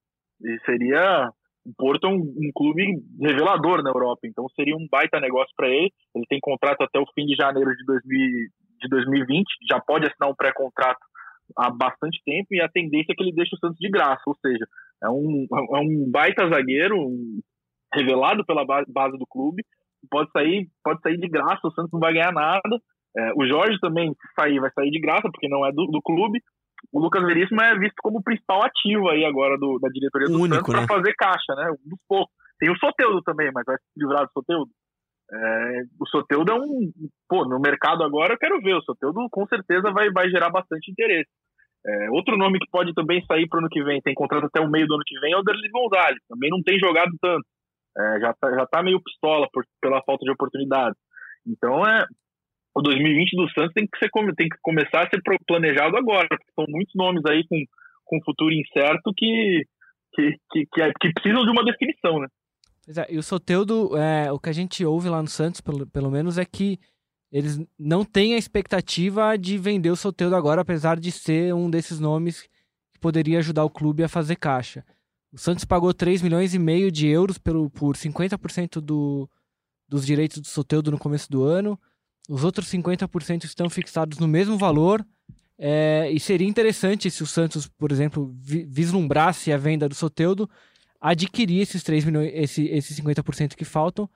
[0.42, 1.30] E seria
[1.66, 2.84] o Porto é um, um clube
[3.20, 5.92] revelador na Europa, então seria um baita negócio para ele.
[6.14, 8.48] Ele tem contrato até o fim de janeiro de, 2000,
[8.80, 11.00] de 2020, já pode assinar um pré-contrato
[11.56, 14.36] há bastante tempo e a tendência é que ele deixe o Santos de graça, ou
[14.36, 14.66] seja,
[15.02, 17.40] é um, é um baita zagueiro, um,
[17.92, 19.62] revelado pela ba- base do clube,
[20.10, 22.80] pode sair, pode sair de graça, o Santos não vai ganhar nada.
[23.16, 26.00] É, o Jorge também, se sair, vai sair de graça, porque não é do, do
[26.02, 26.40] clube.
[26.92, 30.40] O Lucas Veríssimo é visto como o principal ativo aí agora do, da diretoria do
[30.40, 30.86] único, Santos para né?
[30.86, 31.70] fazer caixa, né?
[31.70, 32.34] Um dos poucos.
[32.58, 34.70] Tem o Soteudo também, mas vai se livrar do Soteudo.
[35.30, 36.92] É, o Soteudo é um.
[37.28, 38.74] Pô, no mercado agora eu quero ver.
[38.74, 41.30] O Soteudo com certeza vai, vai gerar bastante interesse.
[41.86, 44.60] É, outro nome que pode também sair para o ano que vem, tem contrato até
[44.60, 46.18] o meio do ano que vem, é o Derlis Gonzalez.
[46.28, 47.44] Também não tem jogado tanto.
[47.96, 50.98] É, já, tá, já tá meio pistola por, pela falta de oportunidades.
[51.46, 52.04] Então é.
[52.76, 56.52] O 2020 do Santos tem que, ser, tem que começar a ser planejado agora, porque
[56.54, 57.56] são muitos nomes aí com,
[58.04, 59.64] com futuro incerto que,
[60.12, 62.28] que, que, que, é- que precisam de uma definição, né?
[62.84, 65.86] Pois é, e o Soteudo, é, o que a gente ouve lá no Santos, pelo,
[65.86, 66.78] pelo menos, é que
[67.32, 71.98] eles não têm a expectativa de vender o Soteudo agora, apesar de ser um desses
[71.98, 74.84] nomes que poderia ajudar o clube a fazer caixa.
[75.32, 79.28] O Santos pagou 3 milhões e meio de euros pelo, por 50% do,
[79.88, 81.80] dos direitos do Soteudo no começo do ano.
[82.28, 85.04] Os outros 50% estão fixados no mesmo valor.
[85.58, 90.48] É, e seria interessante se o Santos, por exemplo, vi- vislumbrasse a venda do Soteudo,
[91.00, 94.08] adquirir esses 3 milhões, esse, esses 50% que faltam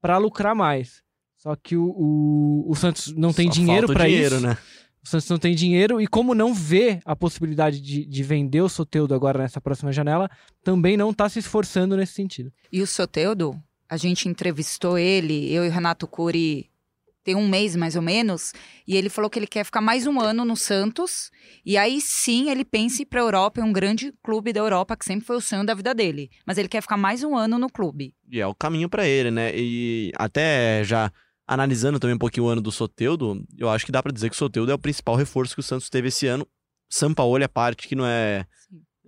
[0.00, 1.02] para lucrar mais.
[1.36, 4.46] Só que o, o, o Santos não tem Só dinheiro para dinheiro, isso.
[4.46, 4.56] né?
[5.04, 8.68] O Santos não tem dinheiro e como não vê a possibilidade de, de vender o
[8.68, 10.30] Soteudo agora nessa próxima janela,
[10.62, 12.50] também não está se esforçando nesse sentido.
[12.72, 16.70] E o Soteudo, a gente entrevistou ele, eu e o Renato Cury,
[17.24, 18.52] tem um mês mais ou menos,
[18.86, 21.30] e ele falou que ele quer ficar mais um ano no Santos,
[21.64, 24.96] e aí sim ele pensa ir para a Europa, é um grande clube da Europa,
[24.96, 26.30] que sempre foi o sonho da vida dele.
[26.46, 28.14] Mas ele quer ficar mais um ano no clube.
[28.30, 29.52] E é o caminho pra ele, né?
[29.56, 31.10] E até já
[31.46, 34.34] analisando também um pouquinho o ano do Soteudo, eu acho que dá pra dizer que
[34.34, 36.46] o Soteudo é o principal reforço que o Santos teve esse ano.
[36.88, 38.46] Sampaoli a parte que não é,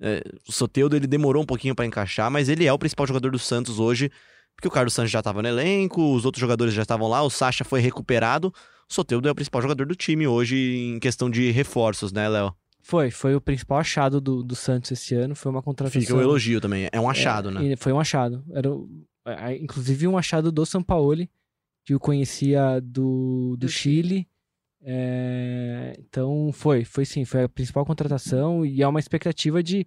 [0.01, 3.31] é, o Soteudo ele demorou um pouquinho pra encaixar, mas ele é o principal jogador
[3.31, 4.11] do Santos hoje,
[4.57, 7.31] porque o Carlos Santos já tava no elenco, os outros jogadores já estavam lá, o
[7.31, 8.53] Sacha foi recuperado.
[8.89, 12.55] O Soteudo é o principal jogador do time hoje em questão de reforços, né, Léo?
[12.81, 16.01] Foi, foi o principal achado do, do Santos esse ano, foi uma contratação.
[16.01, 17.77] Fica o elogio também, é um achado, É, né?
[17.77, 18.45] Foi um achado.
[18.53, 21.29] Era, inclusive um achado do Sampaoli,
[21.85, 24.29] que o conhecia do, do, Chile.
[24.81, 29.85] É, então foi, foi sim, foi a principal contratação e é uma expectativa de,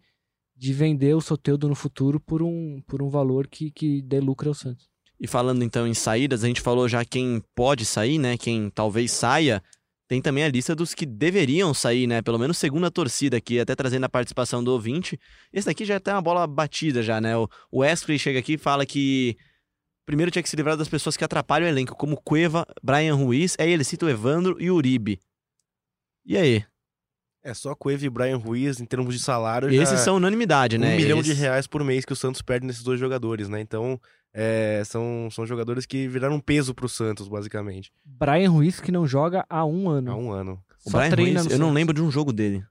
[0.59, 4.49] de vender o Soteudo no futuro por um, por um valor que, que dê lucro
[4.49, 4.89] ao Santos.
[5.17, 8.37] E falando então em saídas, a gente falou já quem pode sair, né?
[8.37, 9.63] Quem talvez saia.
[10.05, 12.21] Tem também a lista dos que deveriam sair, né?
[12.21, 15.17] Pelo menos segundo a torcida aqui, até trazendo a participação do ouvinte.
[15.53, 17.37] Esse daqui já tem uma bola batida já, né?
[17.37, 19.37] O Wesley chega aqui e fala que
[20.05, 23.55] primeiro tinha que se livrar das pessoas que atrapalham o elenco, como Cueva, Brian Ruiz,
[23.59, 25.19] aí ele cita o Evandro e o Uribe.
[26.25, 26.65] E aí?
[27.49, 29.97] É só Cueva e Brian Ruiz, em termos de salário, Esses já...
[29.97, 30.95] são unanimidade, um né?
[30.95, 33.59] milhão de reais por mês que o Santos perde nesses dois jogadores, né?
[33.59, 33.99] Então,
[34.31, 37.91] é, são, são jogadores que viraram um peso pro Santos, basicamente.
[38.05, 40.11] Brian Ruiz que não joga há um ano.
[40.11, 40.59] Há um ano.
[40.85, 41.75] O Só Brian treina Ruiz, eu não Santos.
[41.75, 42.63] lembro de um jogo dele.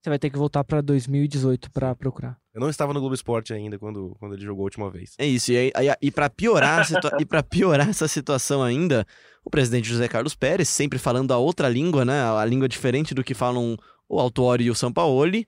[0.00, 2.38] Você vai ter que voltar pra 2018 pra procurar.
[2.54, 5.14] Eu não estava no Globo Esporte ainda quando, quando ele jogou a última vez.
[5.18, 6.86] É isso, e, aí, e para piorar,
[7.20, 9.06] e pra piorar essa situação ainda,
[9.44, 13.24] o presidente José Carlos Pérez, sempre falando a outra língua, né, a língua diferente do
[13.24, 13.76] que falam
[14.08, 15.46] o Autuori e o Sampaoli,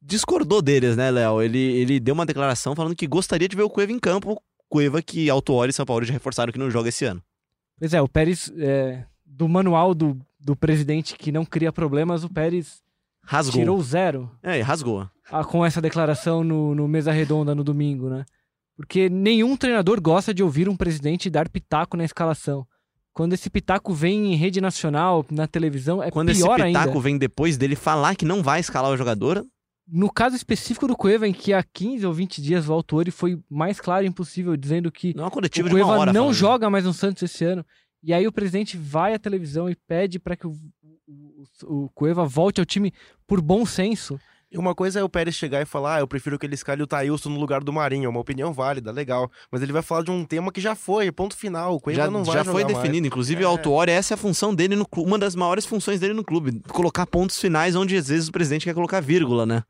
[0.00, 1.42] discordou deles, né, Léo?
[1.42, 5.02] Ele, ele deu uma declaração falando que gostaria de ver o Cueva em campo, Cueva
[5.02, 7.22] que Autuori e Sampaoli já reforçaram que não joga esse ano.
[7.78, 12.28] Pois é, o Pérez, é, do manual do, do presidente que não cria problemas, o
[12.30, 12.82] Pérez
[13.26, 13.60] Rasgou.
[13.60, 15.08] tirou zero É, rasgou.
[15.30, 18.24] ah, com essa declaração no, no Mesa Redonda no domingo, né?
[18.76, 22.66] Porque nenhum treinador gosta de ouvir um presidente dar pitaco na escalação.
[23.12, 27.00] Quando esse pitaco vem em rede nacional, na televisão, é Quando esse pior pitaco ainda.
[27.00, 29.42] vem depois dele falar que não vai escalar o jogador,
[29.88, 33.38] No caso específico do Cueva, em que há 15 ou 20 dias o Autori foi
[33.48, 36.12] mais claro e impossível, dizendo que não é o Cueva hora.
[36.12, 36.34] não falando.
[36.34, 37.64] joga mais no Santos esse ano.
[38.02, 40.52] E aí o presidente vai à televisão e pede para que o,
[41.08, 41.44] o,
[41.84, 42.92] o Cueva volte ao time
[43.26, 44.18] por bom senso.
[44.50, 46.80] E uma coisa é o Pérez chegar e falar, ah, eu prefiro que ele escale
[46.80, 48.06] o Thailson no lugar do Marinho.
[48.06, 49.28] É uma opinião válida, legal.
[49.50, 51.74] Mas ele vai falar de um tema que já foi, ponto final.
[51.74, 52.78] O Cueva já, não vai já foi jogar mais.
[52.84, 53.06] definido.
[53.08, 53.46] Inclusive, É.
[53.46, 56.22] o Autuori, essa é a função dele no clube, uma das maiores funções dele no
[56.24, 56.62] clube.
[56.68, 59.64] Colocar pontos finais onde às vezes o presidente quer colocar vírgula, né?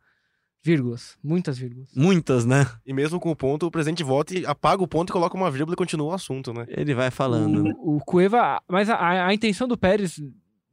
[0.62, 1.88] Vírgulas, muitas vírgulas.
[1.94, 2.66] Muitas, né?
[2.84, 5.50] E mesmo com o ponto, o presidente volta e apaga o ponto e coloca uma
[5.50, 6.66] vírgula e continua o assunto, né?
[6.68, 7.62] Ele vai falando.
[7.62, 7.72] né?
[7.78, 10.20] O, o Cueva, mas a, a- a intenção do Pérez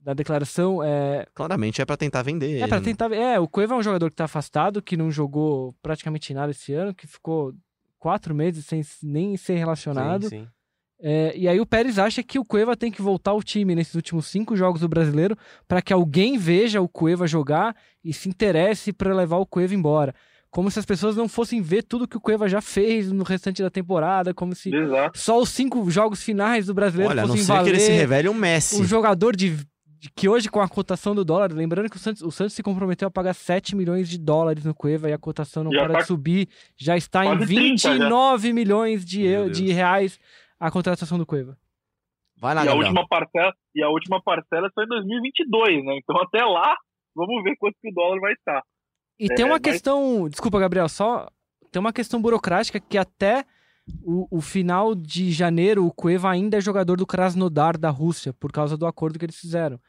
[0.03, 2.61] da declaração é Claramente é pra tentar vender.
[2.61, 5.73] é para tentar, é, o Cueva é um jogador que tá afastado, que não jogou
[5.81, 7.53] praticamente nada esse ano, que ficou
[7.97, 10.23] quatro meses sem nem ser relacionado.
[10.29, 10.47] Sim, sim.
[11.05, 13.93] É, e aí o Pérez acha que o Cueva tem que voltar ao time nesses
[13.95, 15.37] últimos cinco jogos do Brasileiro
[15.67, 20.15] para que alguém veja o Cueva jogar e se interesse para levar o Cueva embora.
[20.49, 23.61] Como se as pessoas não fossem ver tudo que o Cueva já fez no restante
[23.61, 25.17] da temporada, como se Exato.
[25.19, 27.87] só os cinco jogos finais do Brasileiro Olha, a não fossem ser que ele se
[27.87, 28.79] valer revele um Messi.
[28.79, 29.57] um jogador de-
[30.15, 33.07] que hoje com a cotação do dólar, lembrando que o Santos, o Santos se comprometeu
[33.07, 35.99] a pagar 7 milhões de dólares no Cueva e a cotação não Já para tá
[36.01, 37.91] de subir, já está em quase 30 já.
[37.93, 40.19] 29 milhões de, eu- de reais
[40.59, 41.57] a contratação do Cueva.
[42.37, 45.97] Vai lá, E a, última parcela, e a última parcela é só em 2022, né?
[45.97, 46.75] Então até lá,
[47.15, 48.61] vamos ver quanto que o dólar vai estar.
[49.19, 51.29] E É, tem uma mas- questão, desculpa, Gabriel, só
[51.71, 53.45] tem uma questão burocrática que até
[54.03, 58.51] o, o final de janeiro o Cueva ainda é jogador do Krasnodar da Rússia por
[58.51, 59.79] causa do acordo que eles fizeram.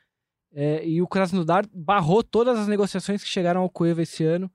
[0.57, 4.51] É, e o Krasnodar barrou todas as negociações que chegaram ao Cueva esse ano.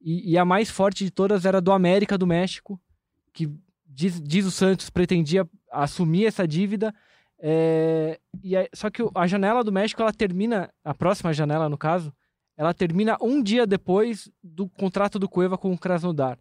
[0.00, 2.80] E, e a mais forte de todas era do América do México,
[3.32, 3.50] que
[3.86, 6.94] diz, diz o Santos pretendia assumir essa dívida.
[7.38, 12.12] É, e só que a janela do México ela termina, a próxima janela no caso,
[12.56, 16.38] ela termina um dia depois do contrato do Cueva com o Krasnodar.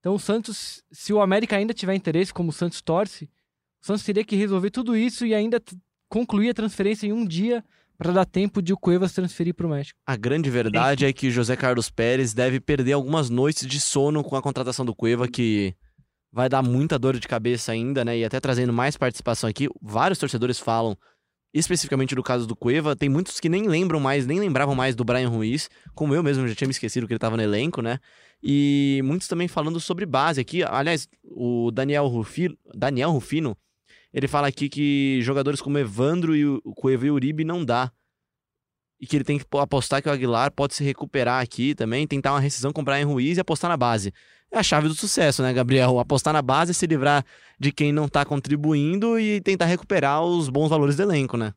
[0.00, 3.30] Então o Santos, se o América ainda tiver interesse, como o Santos torce,
[3.80, 5.62] o Santos teria que resolver tudo isso e ainda
[6.08, 7.64] concluir a transferência em um dia
[8.00, 9.98] para dar tempo de o Cueva se transferir para o México.
[10.06, 14.34] A grande verdade é que José Carlos Pérez deve perder algumas noites de sono com
[14.36, 15.74] a contratação do Cueva, que
[16.32, 18.16] vai dar muita dor de cabeça ainda, né?
[18.16, 20.96] E até trazendo mais participação aqui, vários torcedores falam
[21.52, 22.96] especificamente do caso do Cueva.
[22.96, 26.48] Tem muitos que nem lembram mais, nem lembravam mais do Brian Ruiz, como eu mesmo
[26.48, 27.98] já tinha me esquecido que ele estava no elenco, né?
[28.42, 30.62] E muitos também falando sobre base aqui.
[30.62, 33.54] Aliás, o Daniel Rufino, Daniel Rufino
[34.12, 37.90] ele fala aqui que jogadores como Evandro e o Cueva e Uribe não dá.
[39.00, 42.32] E que ele tem que apostar que o Aguilar pode se recuperar aqui também, tentar
[42.32, 44.12] uma rescisão com o Brian Ruiz e apostar na base.
[44.52, 45.98] É a chave do sucesso, né, Gabriel?
[45.98, 47.24] Apostar na base, se livrar
[47.58, 51.54] de quem não tá contribuindo e tentar recuperar os bons valores do elenco, né?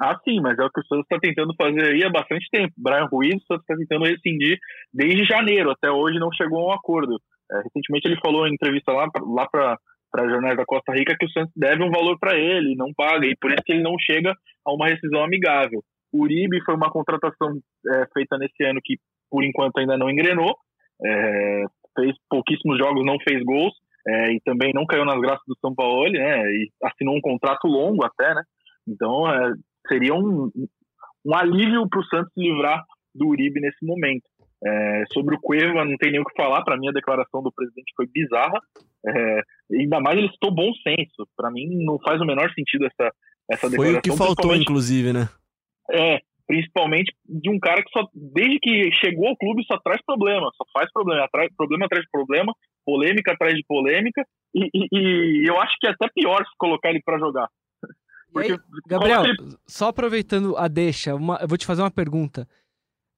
[0.00, 2.72] Ah, sim, mas é o que o Santos está tentando fazer aí há bastante tempo.
[2.76, 4.58] Brian Ruiz, o Santos está tentando rescindir
[4.92, 7.20] desde janeiro, até hoje não chegou a um acordo.
[7.52, 9.78] É, recentemente ele falou em entrevista lá, lá para
[10.22, 13.26] a Jornal da Costa Rica que o Santos deve um valor para ele, não paga,
[13.26, 15.82] e por isso que ele não chega a uma rescisão amigável.
[16.12, 18.96] O Uribe foi uma contratação é, feita nesse ano que,
[19.30, 20.56] por enquanto, ainda não engrenou.
[21.04, 21.64] É,
[21.96, 23.74] fez pouquíssimos jogos, não fez gols,
[24.06, 26.42] é, e também não caiu nas graças do São Paulo, né?
[26.52, 28.42] E assinou um contrato longo até, né?
[28.86, 29.52] Então, é,
[29.88, 30.50] seria um,
[31.24, 34.24] um alívio para o Santos livrar do Uribe nesse momento.
[34.66, 36.62] É, sobre o Cueva, não tem nem o que falar.
[36.64, 38.58] Para mim, a declaração do presidente foi bizarra.
[39.06, 39.40] É,
[39.78, 41.28] ainda mais ele citou bom senso.
[41.36, 43.12] Para mim, não faz o menor sentido essa,
[43.50, 43.98] essa Foi declaração.
[43.98, 45.28] o que faltou, inclusive, né?
[45.92, 50.50] é, principalmente de um cara que só, desde que chegou ao clube, só traz problema,
[50.56, 52.54] só faz problema, traz problema atrás de problema,
[52.86, 54.24] polêmica atrás de polêmica,
[54.54, 54.88] e, e-
[55.42, 57.48] e eu acho que é até pior se colocar ele pra jogar.
[58.34, 61.90] E aí, Porque Gabriel, ele- só aproveitando a deixa, uma- eu vou te fazer uma
[61.90, 62.48] pergunta.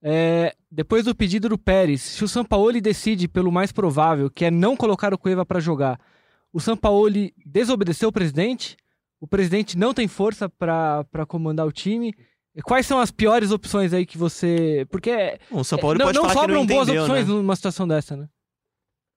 [0.02, 4.50] É, depois do pedido do Pérez, se o Sampaoli decide pelo mais provável, que é
[4.50, 5.98] não colocar o Cueva para jogar,
[6.52, 8.76] o Sampaoli desobedeceu o presidente?
[9.20, 12.14] O presidente não tem força para comandar o time?
[12.64, 14.86] Quais são as piores opções aí que você.
[14.90, 17.28] Porque Bom, o São Paulo não, pode não falar que sobram não boas entendeu, opções
[17.28, 17.34] né?
[17.34, 18.28] numa situação dessa, né?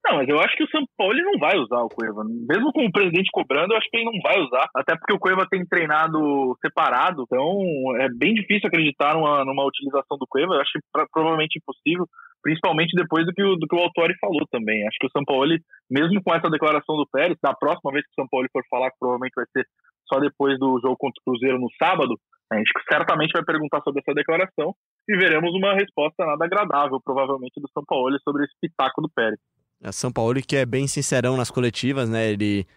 [0.06, 2.24] Não, mas eu acho que o São Paulo não vai usar o Cueva.
[2.24, 4.68] Mesmo com o presidente cobrando, eu acho que ele não vai usar.
[4.76, 7.24] Até porque o Cueva tem treinado separado.
[7.24, 7.46] Então
[8.02, 10.56] é bem difícil acreditar numa, numa utilização do Cueva.
[10.56, 12.08] Eu acho pra- provavelmente impossível.
[12.42, 14.88] Principalmente depois do que, o, do que o Autori falou também.
[14.88, 15.52] Acho que o São Paulo,
[15.92, 18.90] mesmo com essa declaração do Pérez, da próxima vez que o São Paulo for falar,
[18.92, 19.68] que provavelmente vai ser
[20.12, 22.16] só depois do jogo contra o Cruzeiro no sábado,
[22.52, 24.74] a gente certamente vai perguntar sobre essa declaração
[25.08, 29.38] e veremos uma resposta nada agradável, provavelmente, do São Paulo sobre esse pitaco do Pérez.
[29.84, 32.32] A São Paulo que é bem sincerão nas coletivas, né?
[32.32, 32.68] Ele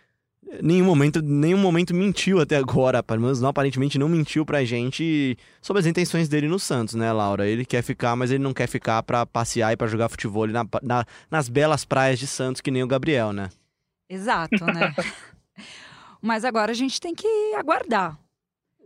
[0.62, 5.36] nenhum momento, nenhum momento mentiu até agora, pelo menos não aparentemente não mentiu pra gente
[5.62, 7.46] sobre as intenções dele no Santos, né, Laura?
[7.46, 10.64] Ele quer ficar, mas ele não quer ficar pra passear e pra jogar futebol na,
[10.82, 13.48] na- nas belas praias de Santos, que nem o Gabriel, né?
[14.08, 14.94] Exato, né?
[16.20, 18.16] Mas agora a gente tem que aguardar.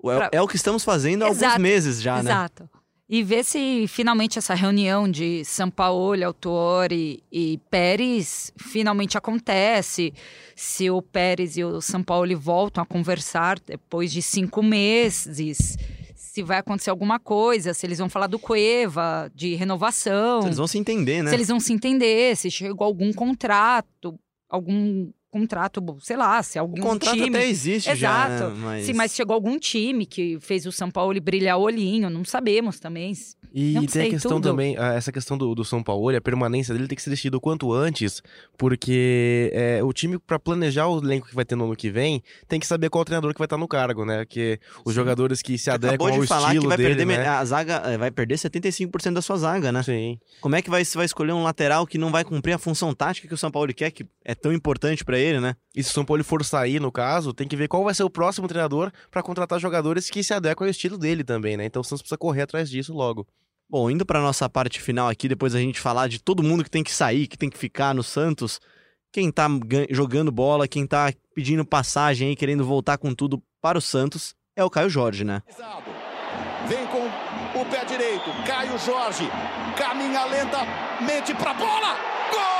[0.05, 2.31] É, Pra- é o que estamos fazendo há alguns Exato, meses já, né?
[2.31, 2.71] Exato.
[3.09, 10.13] E ver se finalmente essa reunião de Sampaoli, Autuori e Pérez finalmente acontece.
[10.57, 15.79] Se o Pérez e o Sampaoli voltam a conversar depois de cinco meses.
[16.17, 20.45] Se vai acontecer alguma coisa, se eles vão falar do Cueva, de renovação.
[20.45, 21.31] Eles vão se entender, né?
[21.31, 25.11] Se eles vão se entender, se chegou algum contrato, algum
[25.41, 27.37] contrato, sei lá, se algum O contrato time...
[27.37, 28.55] até existe já, Exato.
[28.55, 28.61] né?
[28.65, 28.87] Mas...
[28.87, 33.13] Sim, mas chegou algum time que fez o São Paulo brilhar olhinho, não sabemos também.
[33.59, 34.51] E Não tem sei a questão tudo.
[34.51, 37.39] também, ah, essa questão do, do São Paulo, a permanência dele tem que ser decidido
[37.39, 38.23] o quanto antes,
[38.59, 42.23] porque é, o time, pra planejar o elenco que vai ter no ano que vem,
[42.47, 44.27] tem que saber qual treinador que vai estar no cargo, né?
[44.27, 47.07] Porque os jogadores que se adequam Acabou ao de falar estilo que vai dele, perder
[47.07, 47.27] né?
[47.27, 49.83] a zaga, eh, vai perder 75% da sua zaga, né?
[49.83, 50.19] Sim.
[50.43, 52.93] Como é que vai, você vai escolher um lateral que não vai cumprir a função
[52.93, 55.57] tática que o São Paulo quer, que é tão importante pra ele, né?
[55.75, 58.03] E se o São Paulo for sair, no caso, tem que ver qual vai ser
[58.03, 61.65] o próximo treinador pra contratar jogadores que se adequam ao estilo dele também, né?
[61.65, 63.27] Então o Santos precisa correr atrás disso logo.
[63.69, 66.71] Bom, indo pra nossa parte final aqui, depois a gente falar de todo mundo que
[66.71, 68.61] tem que sair, que tem que ficar no Santos,
[69.13, 73.77] quem tá gan- jogando bola, quem tá pedindo passagem aí, querendo voltar com tudo para
[73.77, 75.43] o Santos, é o Caio Jorge, né?
[76.69, 77.07] Vem com
[77.61, 78.31] o pé direito.
[78.47, 79.29] Caio Jorge.
[79.77, 81.97] Caminha lentamente pra bola.
[82.31, 82.56] Gol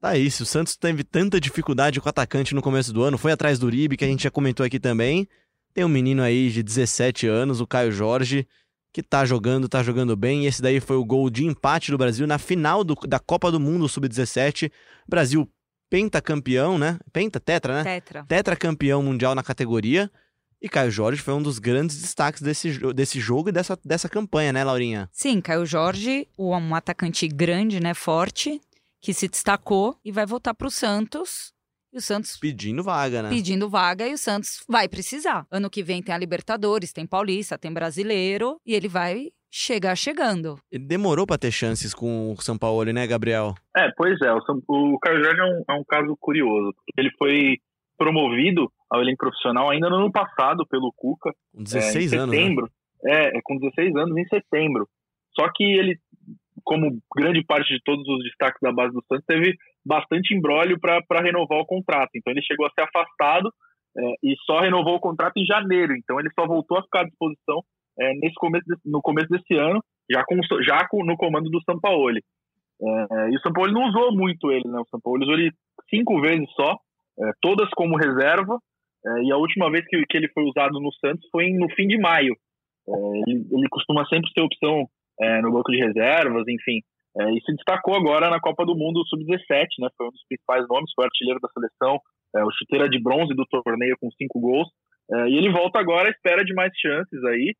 [0.00, 3.32] Tá isso, o Santos teve tanta dificuldade com o atacante no começo do ano, foi
[3.32, 5.28] atrás do Uribe, que a gente já comentou aqui também.
[5.74, 8.46] Tem um menino aí de 17 anos, o Caio Jorge,
[8.92, 10.44] que tá jogando, tá jogando bem.
[10.44, 13.50] E esse daí foi o gol de empate do Brasil na final do- da Copa
[13.50, 14.70] do Mundo Sub-17.
[15.08, 15.48] Brasil
[15.90, 16.98] pentacampeão, né?
[17.12, 17.84] Penta, tetra, né?
[17.84, 18.24] Tetra.
[18.26, 20.10] Tetracampeão mundial na categoria.
[20.60, 24.52] E Caio Jorge foi um dos grandes destaques desse, desse jogo e dessa, dessa campanha,
[24.52, 25.08] né, Laurinha?
[25.12, 28.60] Sim, Caio Jorge, um atacante grande, né, forte,
[29.00, 31.52] que se destacou e vai voltar pro Santos.
[31.92, 33.30] E o Santos Pedindo vaga, né?
[33.30, 35.46] pedindo vaga e o Santos vai precisar.
[35.50, 40.58] Ano que vem tem a Libertadores, tem Paulista, tem Brasileiro e ele vai chegar chegando.
[40.70, 43.54] Ele demorou pra ter chances com o São Paulo, né, Gabriel?
[43.74, 46.92] É, pois é, o, São- o Caio Jorge é um, é um caso curioso, porque
[47.00, 47.56] ele foi
[47.96, 52.34] promovido ao elenco profissional ainda no ano passado pelo Cuca, Com 16 é, em anos,
[52.34, 52.40] né?
[52.42, 52.70] setembro.
[53.06, 54.86] É, é, com 16 anos em setembro.
[55.38, 55.98] Só que ele,
[56.68, 61.22] como grande parte de todos os destaques da base do Santos, teve bastante embrólio para
[61.22, 62.10] renovar o contrato.
[62.14, 63.48] Então ele chegou a ser afastado
[63.96, 65.94] é, e só renovou o contrato em janeiro.
[65.96, 67.62] Então ele só voltou a ficar à disposição
[67.98, 71.60] é, nesse começo desse- no começo desse ano, já, com, já com, no comando do
[71.62, 72.20] Sampaoli.
[72.80, 74.78] É, e o Sampaoli não usou muito ele, né?
[74.78, 75.50] O Sampaoli usou ele
[75.90, 76.76] cinco vezes só,
[77.20, 78.58] é, todas como reserva.
[79.06, 81.86] é, e a última vez que, que ele foi usado no Santos foi no fim
[81.88, 82.34] de maio.
[82.88, 82.92] É,
[83.30, 84.86] ele, ele costuma sempre ser opção
[85.20, 86.80] é, no banco de reservas, enfim.
[87.18, 89.88] É, e se destacou agora na Copa do Mundo Sub-17, né?
[89.96, 92.00] Foi um dos principais nomes, foi artilheiro da seleção,
[92.36, 94.68] é, o chuteira de bronze do torneio com cinco gols.
[95.10, 97.54] É, e ele volta agora à espera de mais chances aí.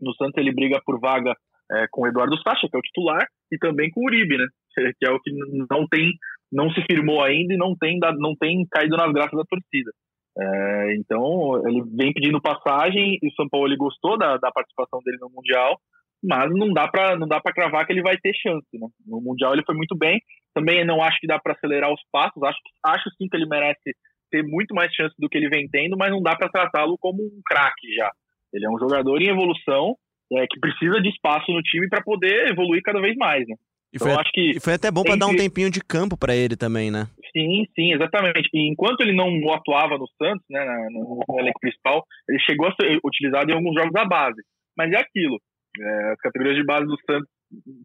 [0.00, 1.34] No Santos ele briga por vaga
[1.72, 4.46] é, com o Eduardo Sacha, que é o titular, e também com o Uribe, né?
[4.98, 5.30] Que é o que
[5.70, 6.10] não tem,
[6.52, 9.90] não se firmou ainda e não tem, não tem caído nas graças da torcida.
[10.36, 14.98] É, então ele vem pedindo passagem e o São Paulo ele gostou da, da participação
[15.04, 15.78] dele no mundial,
[16.24, 18.88] mas não dá para não dá para cravar que ele vai ter chance, né?
[19.06, 20.20] No mundial ele foi muito bem.
[20.54, 22.42] Também não acho que dá para acelerar os passos.
[22.42, 23.94] Acho acho sim que ele merece
[24.30, 27.22] ter muito mais chance do que ele vem tendo, mas não dá para tratá-lo como
[27.22, 28.10] um craque já.
[28.52, 29.96] Ele é um jogador em evolução
[30.32, 33.54] é, que precisa de espaço no time para poder evoluir cada vez mais, né?
[33.92, 35.80] E Então foi, eu acho que e foi até bom tem dar um tempinho de
[35.80, 37.06] campo pra ele também, né?
[37.30, 38.48] Sim, sim, exatamente.
[38.52, 42.98] E enquanto ele não atuava no Santos, né, no elenco principal, ele chegou a ser
[43.04, 44.42] utilizado em alguns jogos da base.
[44.76, 45.38] Mas é aquilo.
[45.80, 47.28] É, as categorias de base do Santos,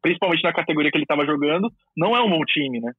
[0.01, 2.91] principalmente na categoria que ele estava jogando, não é um bom time, né?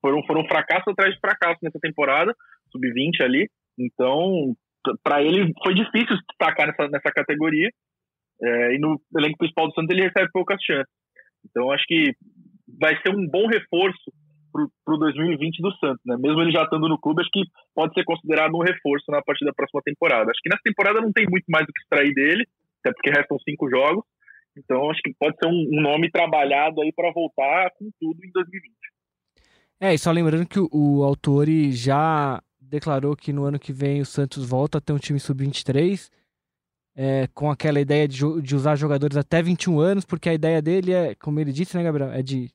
[0.00, 2.34] Foram, foram fracasso atrás de fracasso nessa temporada,
[2.70, 3.48] sub-20 ali.
[3.78, 4.54] Então,
[5.02, 7.70] para ele foi difícil destacar nessa, nessa categoria.
[8.42, 10.92] É, e no elenco principal do Santos ele recebe poucas chances.
[11.48, 12.12] Então, acho que
[12.80, 14.12] vai ser um bom reforço
[14.84, 16.16] para o 2020 do Santos, né?
[16.18, 17.42] Mesmo ele já estando no clube, acho que
[17.74, 20.30] pode ser considerado um reforço na partir da próxima temporada.
[20.30, 22.46] Acho que nessa temporada não tem muito mais do que extrair dele,
[22.84, 24.04] até porque restam cinco jogos.
[24.56, 28.30] Então, acho que pode ser um, um nome trabalhado aí para voltar com tudo em
[28.30, 28.72] 2020.
[29.80, 34.00] É, e só lembrando que o, o Autori já declarou que no ano que vem
[34.00, 36.08] o Santos volta a ter um time sub-23,
[36.96, 40.92] é, com aquela ideia de, de usar jogadores até 21 anos, porque a ideia dele
[40.92, 42.50] é, como ele disse, né, Gabriel, é de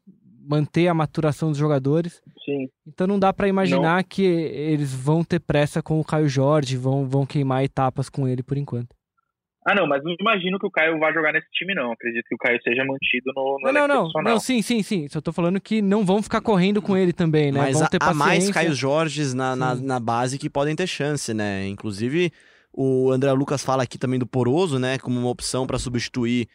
[0.49, 2.21] manter a maturação dos jogadores.
[2.43, 2.69] Sim.
[2.87, 7.05] Então não dá pra imaginar que eles vão ter pressa com o Caio Jorge, vão,
[7.05, 8.95] vão queimar etapas com ele por enquanto.
[9.65, 11.91] Ah, não, mas não imagino que o Caio vá jogar nesse time, não.
[11.91, 15.07] Acredito que o Caio seja mantido no, no Não, não, não, não, sim, sim, sim.
[15.09, 17.59] Só tô falando que não vão ficar correndo com ele também, né?
[17.59, 18.49] Mas vão há, ter há mais.
[18.51, 21.67] Caio Jorges na, na, na base que podem ter chance, né?
[21.67, 22.31] Inclusive,
[22.71, 24.97] o André Lucas fala aqui também do Poroso, né?
[24.97, 26.47] Como uma opção para substituir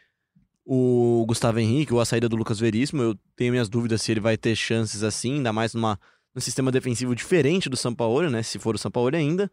[0.65, 3.03] o Gustavo Henrique ou a saída do Lucas Veríssimo.
[3.03, 5.99] Eu tenho minhas dúvidas se ele vai ter chances assim, ainda mais numa
[6.35, 8.43] um sistema defensivo diferente do São Paulo, né?
[8.43, 9.51] Se for o São Paulo ainda.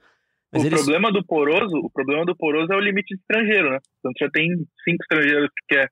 [0.54, 0.82] Mas o eles...
[0.82, 3.78] problema do Poroso, o problema do Poroso é o limite de estrangeiro, né?
[3.99, 4.47] Então já tem
[4.84, 5.86] cinco estrangeiros que, é,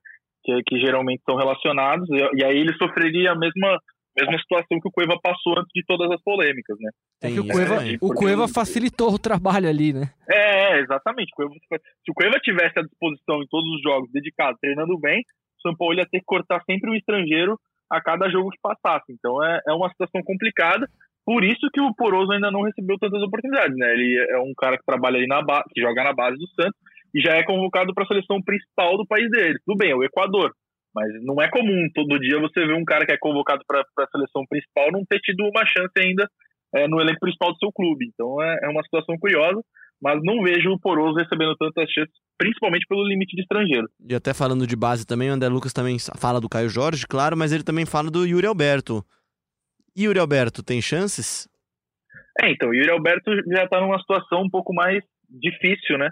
[0.44, 3.78] que, que geralmente são relacionados, e, e, aí ele sofreria a mesma,
[4.18, 6.90] mesma situação que o Cueva passou antes de todas as polêmicas, né?
[7.22, 10.12] É que o Cueva, o Cueva facilitou o trabalho ali, né?
[10.28, 11.30] É, exatamente.
[11.36, 15.76] se o Cueva tivesse à disposição em todos os jogos, dedicado, treinando bem, o São
[15.76, 17.58] Paulo ia ter que cortar sempre um estrangeiro
[17.90, 19.12] a cada jogo que passasse.
[19.12, 20.86] Então é, é uma situação complicada.
[21.24, 23.92] Por isso que o Poroso ainda não recebeu tantas oportunidades, né?
[23.92, 26.78] Ele é um cara que trabalha ali na base, que joga na base do Santos
[27.14, 29.58] e já é convocado para a seleção principal do país dele.
[29.64, 30.52] Tudo bem, é o Equador,
[30.94, 34.10] mas não é comum todo dia você ver um cara que é convocado para a
[34.10, 36.28] seleção principal não ter tido uma chance ainda
[36.74, 38.06] é, no elenco principal do seu clube.
[38.12, 39.60] Então é, é uma situação curiosa,
[40.00, 43.88] mas não vejo o Poroso recebendo tantas chances, principalmente pelo limite de estrangeiro.
[44.08, 47.36] E até falando de base também, o André Lucas também fala do Caio Jorge, claro,
[47.36, 49.04] mas ele também fala do Yuri Alberto.
[49.96, 51.48] Yuri Alberto tem chances?
[52.40, 56.08] É, então, Yuri Alberto já está numa situação um pouco mais difícil, né?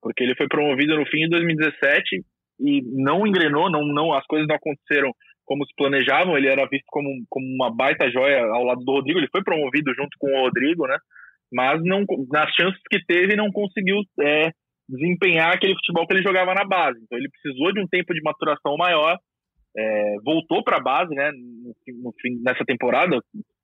[0.00, 2.24] Porque ele foi promovido no fim de 2017
[2.60, 5.12] e não engrenou, não, não, as coisas não aconteceram
[5.44, 6.36] como se planejavam.
[6.36, 9.18] Ele era visto como, como uma baita joia ao lado do Rodrigo.
[9.18, 10.96] Ele foi promovido junto com o Rodrigo, né?
[11.52, 14.50] Mas não, nas chances que teve, não conseguiu é,
[14.88, 16.98] desempenhar aquele futebol que ele jogava na base.
[17.02, 19.18] Então, ele precisou de um tempo de maturação maior
[19.76, 21.30] é, voltou para a base, né?
[21.32, 23.18] No, no, fim, nessa temporada,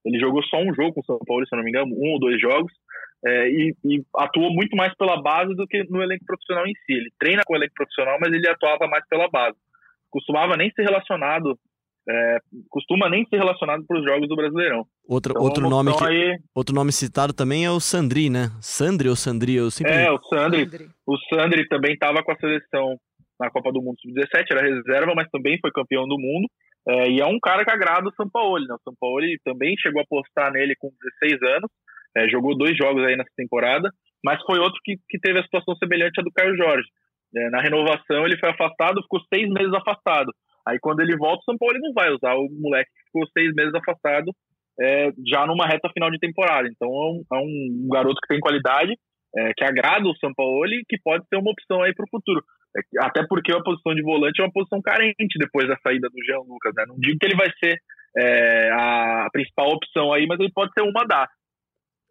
[0.04, 2.12] ele jogou só um jogo com o São Paulo, se eu não me engano, um
[2.12, 2.72] ou dois jogos,
[3.24, 6.92] é, e, e, atuou muito mais pela base do que no elenco profissional em si.
[6.92, 9.56] Ele treina com o elenco profissional, mas ele atuava mais pela base.
[10.10, 11.58] Costumava nem ser relacionado,
[12.08, 12.38] é,
[12.70, 14.86] costuma nem ser relacionado para os jogos do Brasileirão.
[15.06, 16.38] Outro, então, outro, nome que, aí...
[16.54, 18.50] outro nome citado também é o Sandri, né?
[18.62, 19.56] Sandri ou Sandri?
[19.56, 19.92] Eu sempre...
[19.92, 20.88] É, o Sandri.
[21.06, 22.98] O Sandri também estava com a seleção
[23.38, 26.48] na Copa do Mundo Sub-17, era reserva, mas também foi campeão do mundo.
[26.88, 28.74] É, e é um cara que agrada o Sampaoli, né?
[28.74, 31.70] O Sampaoli também chegou a apostar nele com 16 anos,
[32.16, 33.90] é, jogou dois jogos aí nessa temporada,
[34.24, 36.88] mas foi outro que, que teve a situação semelhante à do Caio Jorge.
[37.36, 40.32] É, na renovação ele foi afastado, ficou seis meses afastado.
[40.66, 43.74] Aí quando ele volta, o Sampaoli não vai usar o moleque que ficou seis meses
[43.74, 44.32] afastado
[44.80, 46.68] é, já numa reta final de temporada.
[46.68, 48.94] Então é um, é um garoto que tem qualidade,
[49.36, 52.42] é, que agrada o Sampaoli, que pode ser uma opção aí para o futuro.
[52.76, 56.24] É até porque a posição de volante é uma posição carente depois da saída do
[56.24, 56.72] Jean Lucas.
[56.76, 56.84] Né?
[56.86, 57.78] Não digo que ele vai ser
[58.16, 61.28] é, a principal opção aí, mas ele pode ser uma das.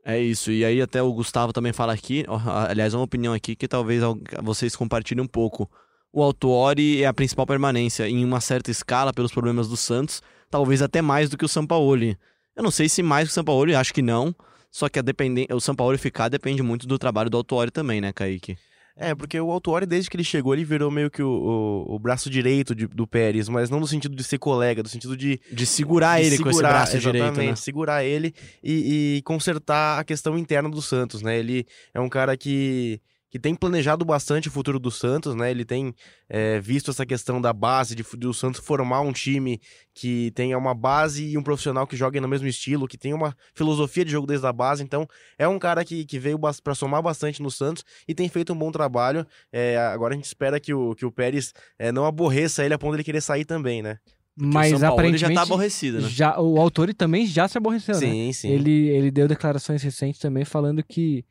[0.05, 2.23] É isso, e aí até o Gustavo também fala aqui,
[2.69, 4.01] aliás, uma opinião aqui que talvez
[4.41, 5.69] vocês compartilhem um pouco.
[6.13, 10.81] O Autuori é a principal permanência em uma certa escala pelos problemas do Santos, talvez
[10.81, 12.17] até mais do que o Sampaoli.
[12.55, 14.33] Eu não sei se mais que o Sampaoli, acho que não,
[14.71, 15.45] só que a dependen...
[15.51, 18.57] o Sampaoli ficar depende muito do trabalho do Autuori também, né, Kaique?
[18.99, 21.99] É, porque o Autuori, desde que ele chegou, ele virou meio que o, o, o
[21.99, 25.39] braço direito de, do Pérez, mas não no sentido de ser colega, no sentido de...
[25.51, 27.55] De segurar de ele segurar, com esse braço direito, né?
[27.55, 28.33] segurar ele
[28.63, 31.37] e, e consertar a questão interna do Santos, né?
[31.37, 35.51] Ele é um cara que que tem planejado bastante o futuro do Santos, né?
[35.51, 35.93] Ele tem
[36.29, 39.59] é, visto essa questão da base, de, de o Santos formar um time
[39.93, 43.35] que tenha uma base e um profissional que jogue no mesmo estilo, que tenha uma
[43.53, 44.83] filosofia de jogo desde a base.
[44.83, 45.07] Então,
[45.37, 48.57] é um cara que, que veio para somar bastante no Santos e tem feito um
[48.57, 49.25] bom trabalho.
[49.51, 52.77] É, agora a gente espera que o, que o Pérez é, não aborreça ele a
[52.77, 53.99] ponto de ele querer sair também, né?
[54.37, 56.07] Porque Mas aparentemente já tá aborrecido, né?
[56.09, 58.33] Já, o autor também já se aborreceu, sim, né?
[58.33, 61.25] Sim, Ele, ele deu declarações recentes também falando que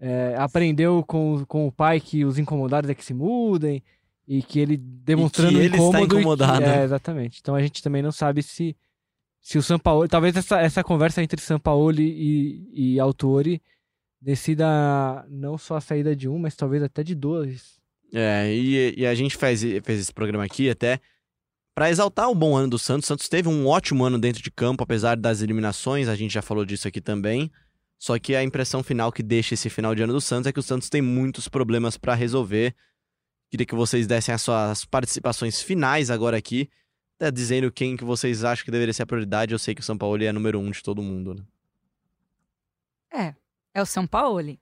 [0.00, 3.82] é, aprendeu com, com o pai que os incomodados é que se mudem
[4.26, 6.64] e que ele demonstrando e que ele incômodo está incomodado.
[6.64, 7.38] Que, é, exatamente.
[7.40, 8.74] Então a gente também não sabe se
[9.42, 13.62] se o Sampaoli, talvez essa, essa conversa entre Sampaoli e, e Autori
[14.20, 17.80] decida não só a saída de um, mas talvez até de dois.
[18.12, 21.00] É, e, e a gente fez, fez esse programa aqui até
[21.74, 23.06] para exaltar o bom ano do Santos.
[23.06, 26.42] O Santos teve um ótimo ano dentro de campo, apesar das eliminações, a gente já
[26.42, 27.50] falou disso aqui também.
[28.00, 30.58] Só que a impressão final que deixa esse final de ano do Santos é que
[30.58, 32.74] o Santos tem muitos problemas para resolver.
[33.50, 36.70] Queria que vocês dessem as suas participações finais agora aqui,
[37.16, 39.52] até dizendo quem que vocês acham que deveria ser a prioridade.
[39.52, 41.44] Eu sei que o São Paulo é número um de todo mundo, né?
[43.12, 43.34] É,
[43.74, 44.58] é o São Paulo.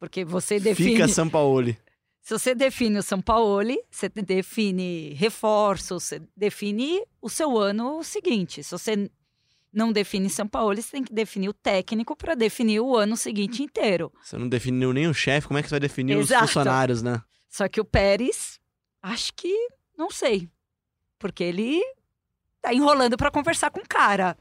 [0.00, 0.94] Porque você define.
[0.94, 1.76] Fica São Paulo.
[2.22, 8.64] Se você define o São Paulo, você define reforços, você define o seu ano seguinte.
[8.64, 9.10] Se você
[9.72, 13.62] não define São Paulo, você tem que definir o técnico para definir o ano seguinte
[13.62, 14.12] inteiro.
[14.22, 16.44] Você não definiu nem o chefe, como é que você vai definir Exato.
[16.44, 17.22] os funcionários, né?
[17.48, 18.60] Só que o Pérez,
[19.02, 19.54] acho que
[19.96, 20.48] não sei.
[21.18, 21.80] Porque ele
[22.60, 24.36] tá enrolando para conversar com o cara.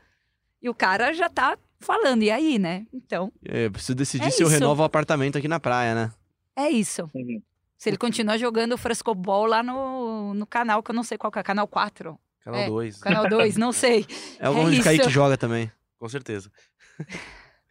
[0.61, 2.85] E o cara já tá falando, e aí, né?
[2.93, 3.31] Então.
[3.45, 4.43] É, eu preciso decidir é se isso.
[4.43, 6.11] eu renovo o apartamento aqui na praia, né?
[6.55, 7.09] É isso.
[7.13, 7.41] Uhum.
[7.77, 11.39] Se ele continuar jogando frescobol lá no, no canal, que eu não sei qual que
[11.39, 12.19] é, canal 4.
[12.51, 12.95] Canal 2.
[12.97, 14.05] É, canal 2, não sei.
[14.39, 15.71] É o é onde o Kaique joga também.
[15.99, 16.49] Com certeza.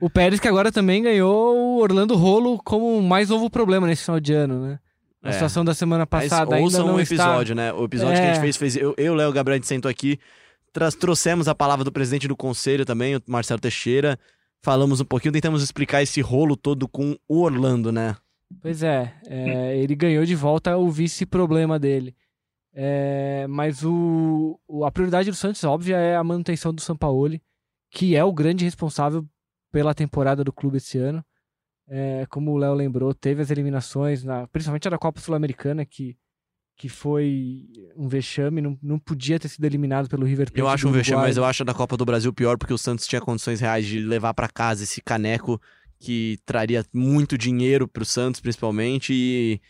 [0.00, 4.20] O Pérez que agora também ganhou o Orlando Rolo como mais novo problema nesse final
[4.20, 4.78] de ano, né?
[5.22, 5.32] A É.
[5.32, 7.14] situação da semana Mas passada ainda ouçam não um está...
[7.14, 7.72] episódio, né?
[7.72, 8.34] O episódio que a É.
[8.34, 10.18] gente fez, fez eu, eu Léo Gabriel, a gente sentou aqui,
[10.72, 14.16] traz- trouxemos a palavra do presidente do conselho também, o Marcelo Teixeira.
[14.62, 18.14] Falamos um pouquinho, tentamos explicar esse rolo todo com o Orlando, né?
[18.62, 22.14] Pois é, é, ele ganhou de volta o vice-problema dele.
[22.80, 27.42] É, mas o, o- a prioridade do Santos, óbvia, é a manutenção do Sampaoli,
[27.90, 29.26] que é o grande responsável
[29.72, 31.24] pela temporada do clube esse ano.
[31.88, 36.16] É, como o Léo lembrou, teve as eliminações, na, principalmente a da Copa Sul-Americana, que,
[36.76, 37.66] que foi
[37.96, 40.60] um vexame, não, não podia ter sido eliminado pelo River Plate.
[40.60, 42.78] Eu acho um vexame, mas eu acho a da Copa do Brasil pior porque o
[42.78, 45.60] Santos tinha condições reais de levar pra casa esse caneco
[45.98, 49.60] que traria muito dinheiro pro Santos, principalmente, e,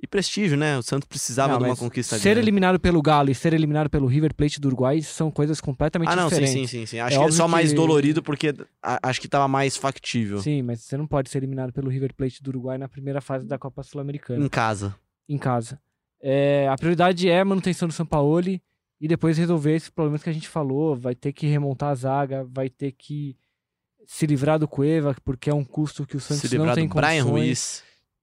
[0.00, 0.78] e prestígio, né?
[0.78, 2.40] O Santos precisava Não, de uma conquista Ser grande.
[2.40, 6.14] eliminado pelo Galo e ser eliminado pelo River Plate do Uruguai são coisas completamente Ah,
[6.16, 6.70] não, sim, diferentes.
[6.70, 7.00] sim, sim, sim.
[7.00, 8.54] Acho É que é só mais que- dolorido porque
[9.02, 10.40] acho que tava mais factível.
[10.40, 13.44] Sim, mas você não pode ser eliminado pelo River Plate do Uruguai na primeira fase
[13.46, 14.94] da Copa Sul-Americana, Em casa.
[15.28, 15.80] em casa.
[16.22, 18.62] É, a prioridade é a manutenção do Sampaoli
[19.00, 20.94] e depois resolver esses problemas que a gente falou.
[20.96, 23.36] Vai ter que remontar a zaga, vai ter que
[24.06, 26.88] se livrar do Cueva, porque é um custo que o Santos Se livrar não tem
[26.88, 27.30] do Brian condições.
[27.30, 27.82] Ruiz.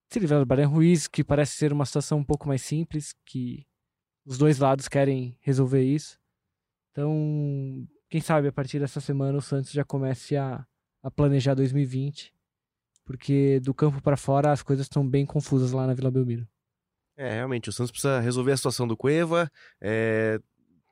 [0.10, 3.66] Se livrar do Brian Ruiz, que parece ser uma situação um pouco mais simples, que
[4.26, 6.18] os dois lados querem resolver isso.
[6.92, 10.66] Então, quem sabe a partir dessa semana o Santos já comece a,
[11.04, 12.34] a planejar 2020,
[13.04, 16.48] porque do campo para fora as coisas estão bem confusas lá na Vila Belmiro.
[17.18, 19.50] É, realmente, o Santos precisa resolver a situação do Cueva,
[19.80, 20.40] é,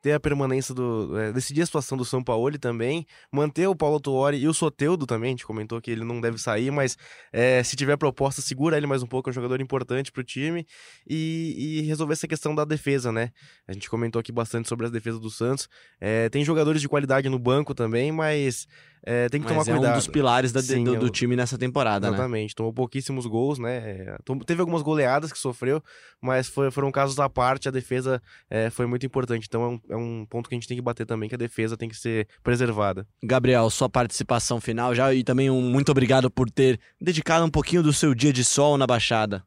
[0.04, 1.18] ter a permanência do.
[1.18, 5.06] É, decidir a situação do São Paulo também, manter o Paulo Tuori e o Soteudo
[5.06, 5.28] também.
[5.28, 6.98] A gente comentou que ele não deve sair, mas
[7.32, 10.66] é, se tiver proposta, segura ele mais um pouco, é um jogador importante pro time.
[11.08, 13.30] E, e resolver essa questão da defesa, né?
[13.66, 15.70] A gente comentou aqui bastante sobre as defesas do Santos.
[15.98, 18.68] É, tem jogadores de qualidade no banco também, mas
[19.06, 19.92] é, tem que Mas tomar é cuidado.
[19.94, 22.14] um dos pilares da- Sim, do, é do time nessa temporada, né?
[22.16, 23.76] Exatamente, tomou pouquíssimos gols, né?
[23.76, 25.82] É, Teve algumas goleadas que sofreu,
[26.22, 29.46] mas foi- foram casos à parte, a defesa é, foi muito importante.
[29.46, 31.38] Então é um, é um ponto que a gente tem que bater também, que a
[31.38, 33.06] defesa tem que ser preservada.
[33.22, 37.82] Gabriel, sua participação final já e também um muito obrigado por ter dedicado um pouquinho
[37.82, 39.44] do seu dia de sol na Baixada.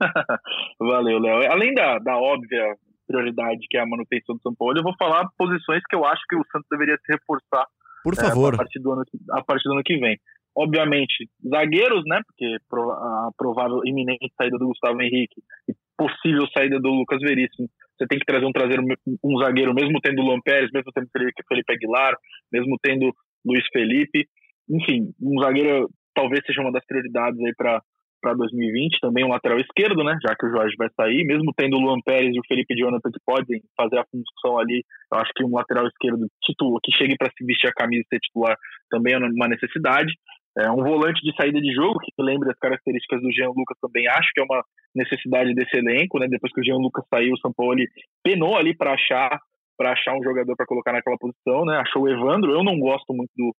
[0.78, 1.50] Valeu, Léo.
[1.52, 5.26] Além da, da óbvia prioridade que é a manutenção do São Paulo, eu vou falar
[5.38, 7.66] posições que eu acho que o Santos deveria se reforçar
[8.08, 8.54] Por é, favor.
[8.54, 9.02] a, partir do ano,
[9.32, 10.18] a partir do ano que vem.
[10.56, 12.20] Obviamente, zagueiros, né?
[12.26, 17.68] Porque a provável iminente saída do Gustavo Henrique e possível saída do Lucas Veríssimo.
[17.96, 18.80] Você tem que trazer um, trazer
[19.22, 22.16] um zagueiro, mesmo tendo o Lampérez, mesmo tendo Felipe Aguilar,
[22.50, 23.12] mesmo tendo
[23.44, 24.26] Luiz Felipe.
[24.70, 27.82] Enfim, um zagueiro talvez seja uma das prioridades aí para
[28.20, 30.16] para 2020, também um lateral esquerdo, né?
[30.22, 33.10] Já que o Jorge vai sair, mesmo tendo o Luan Pérez e o Felipe Jonathan
[33.10, 37.16] que podem fazer a função ali, eu acho que um lateral esquerdo titular, que chegue
[37.16, 38.56] para se vestir a camisa e ser titular
[38.90, 40.12] também é uma necessidade.
[40.58, 44.08] É um volante de saída de jogo, que lembre as características do Jean Lucas também,
[44.08, 44.62] acho que é uma
[44.94, 46.26] necessidade desse elenco, né?
[46.28, 47.76] Depois que o Jean Lucas saiu, o São Paulo
[48.24, 49.38] penou ali para achar
[49.78, 51.76] para achar um jogador para colocar naquela posição, né?
[51.76, 53.54] Achou o Evandro, eu não gosto muito do,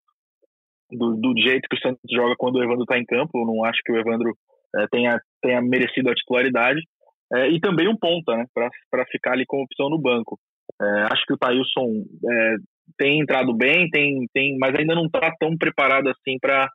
[0.92, 3.64] do, do jeito que o Santos joga quando o Evandro está em campo, eu não
[3.64, 4.36] acho que o Evandro
[4.76, 6.82] é, tenha, tenha merecido a titularidade.
[7.34, 10.40] É, e também um ponta, né, para ficar ali como opção no banco.
[10.82, 12.04] É, acho que o Thailson
[12.98, 16.68] tem entrado bem, tem, tem, mas ainda não está tão preparado assim para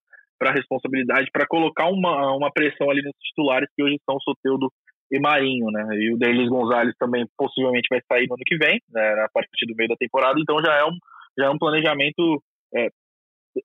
[0.42, 4.70] a responsabilidade, para colocar uma, uma pressão ali nos titulares que hoje são Soteudo
[5.10, 5.96] e Marinho, né?
[5.96, 9.66] E o Delis Gonzalez também possivelmente vai sair no ano que vem, né, a partir
[9.66, 10.96] do meio da temporada, então já é um,
[11.38, 12.42] já é um planejamento
[12.74, 12.88] é,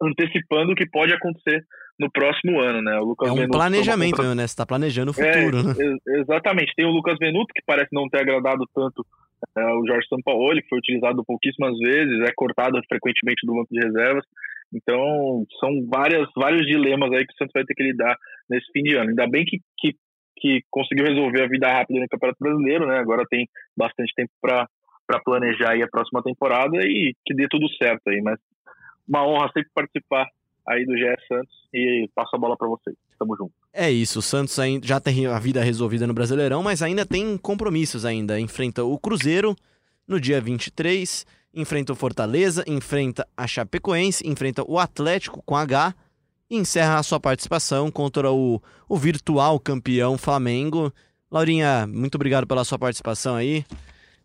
[0.02, 1.64] antecipando o que pode acontecer
[2.00, 2.98] no próximo ano, né?
[3.00, 4.48] O Lucas É um Venuto planejamento, contra- né?
[4.48, 5.74] Você tá planejando o é, futuro, né?
[5.78, 6.74] ex- exatamente.
[6.76, 9.06] Tem o Lucas Venuto, que parece não ter agradado tanto
[9.58, 13.80] é, o Jorge Sampaoli, que foi utilizado pouquíssimas vezes, é cortado frequentemente do banco de
[13.86, 14.24] reservas.
[14.74, 18.16] Então, são várias, vários dilemas aí que o Santos vai ter que lidar
[18.50, 19.10] nesse fim de ano.
[19.10, 19.96] Ainda bem que, que,
[20.38, 23.00] que conseguiu resolver a vida rápida no Campeonato Brasileiro, né?
[23.00, 24.68] Agora tem bastante tempo para
[25.26, 28.22] planejar aí a próxima temporada e que dê tudo certo aí.
[28.22, 28.40] Mas
[29.10, 30.28] uma honra sempre participar
[30.68, 32.96] aí do GE Santos e passo a bola para vocês.
[33.18, 33.52] Tamo junto.
[33.74, 38.06] É isso, o Santos já tem a vida resolvida no Brasileirão, mas ainda tem compromissos
[38.06, 38.40] ainda.
[38.40, 39.56] Enfrenta o Cruzeiro
[40.08, 45.94] no dia 23, enfrenta o Fortaleza, enfrenta a Chapecoense, enfrenta o Atlético com H
[46.50, 50.94] e encerra a sua participação contra o, o virtual campeão Flamengo.
[51.32, 53.66] Laurinha, muito obrigado pela sua participação aí.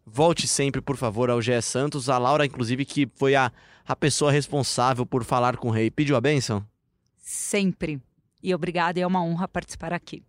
[0.07, 2.09] Volte sempre, por favor, ao GE Santos.
[2.09, 3.51] A Laura, inclusive, que foi a,
[3.87, 5.91] a pessoa responsável por falar com o rei.
[5.91, 6.65] Pediu a bênção?
[7.17, 8.01] Sempre.
[8.43, 10.23] E obrigada, é uma honra participar aqui.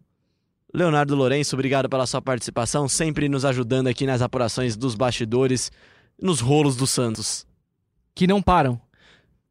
[0.73, 5.71] Leonardo Lourenço, obrigado pela sua participação, sempre nos ajudando aqui nas apurações dos bastidores,
[6.21, 7.45] nos rolos do Santos.
[8.13, 8.79] Que não param.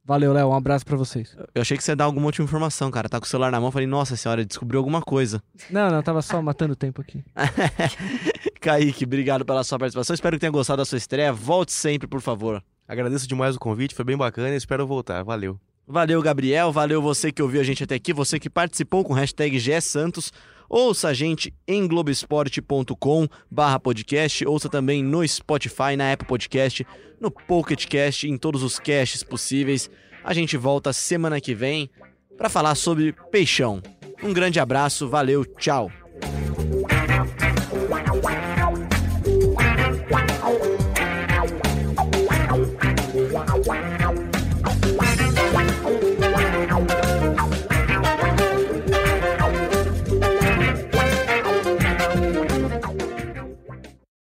[0.06, 0.48] Valeu, Léo.
[0.48, 1.34] Um abraço pra vocês.
[1.54, 3.08] Eu achei que você ia dar alguma última informação, cara.
[3.08, 5.42] Tá com o celular na mão, falei, nossa senhora, descobriu alguma coisa.
[5.70, 7.24] Não, não, tava só matando tempo aqui.
[8.64, 10.14] Kaique, obrigado pela sua participação.
[10.14, 11.30] Espero que tenha gostado da sua estreia.
[11.30, 12.64] Volte sempre, por favor.
[12.88, 15.22] Agradeço demais o convite, foi bem bacana e espero voltar.
[15.22, 15.60] Valeu.
[15.86, 16.72] Valeu, Gabriel.
[16.72, 20.32] Valeu você que ouviu a gente até aqui, você que participou com o hashtag GSantos.
[20.66, 24.46] Ouça a gente em globesport.com barra podcast.
[24.46, 26.86] Ouça também no Spotify, na Apple Podcast,
[27.20, 29.90] no Pocket Cast, em todos os casts possíveis.
[30.24, 31.90] A gente volta semana que vem
[32.38, 33.82] para falar sobre peixão.
[34.22, 35.92] Um grande abraço, valeu, tchau.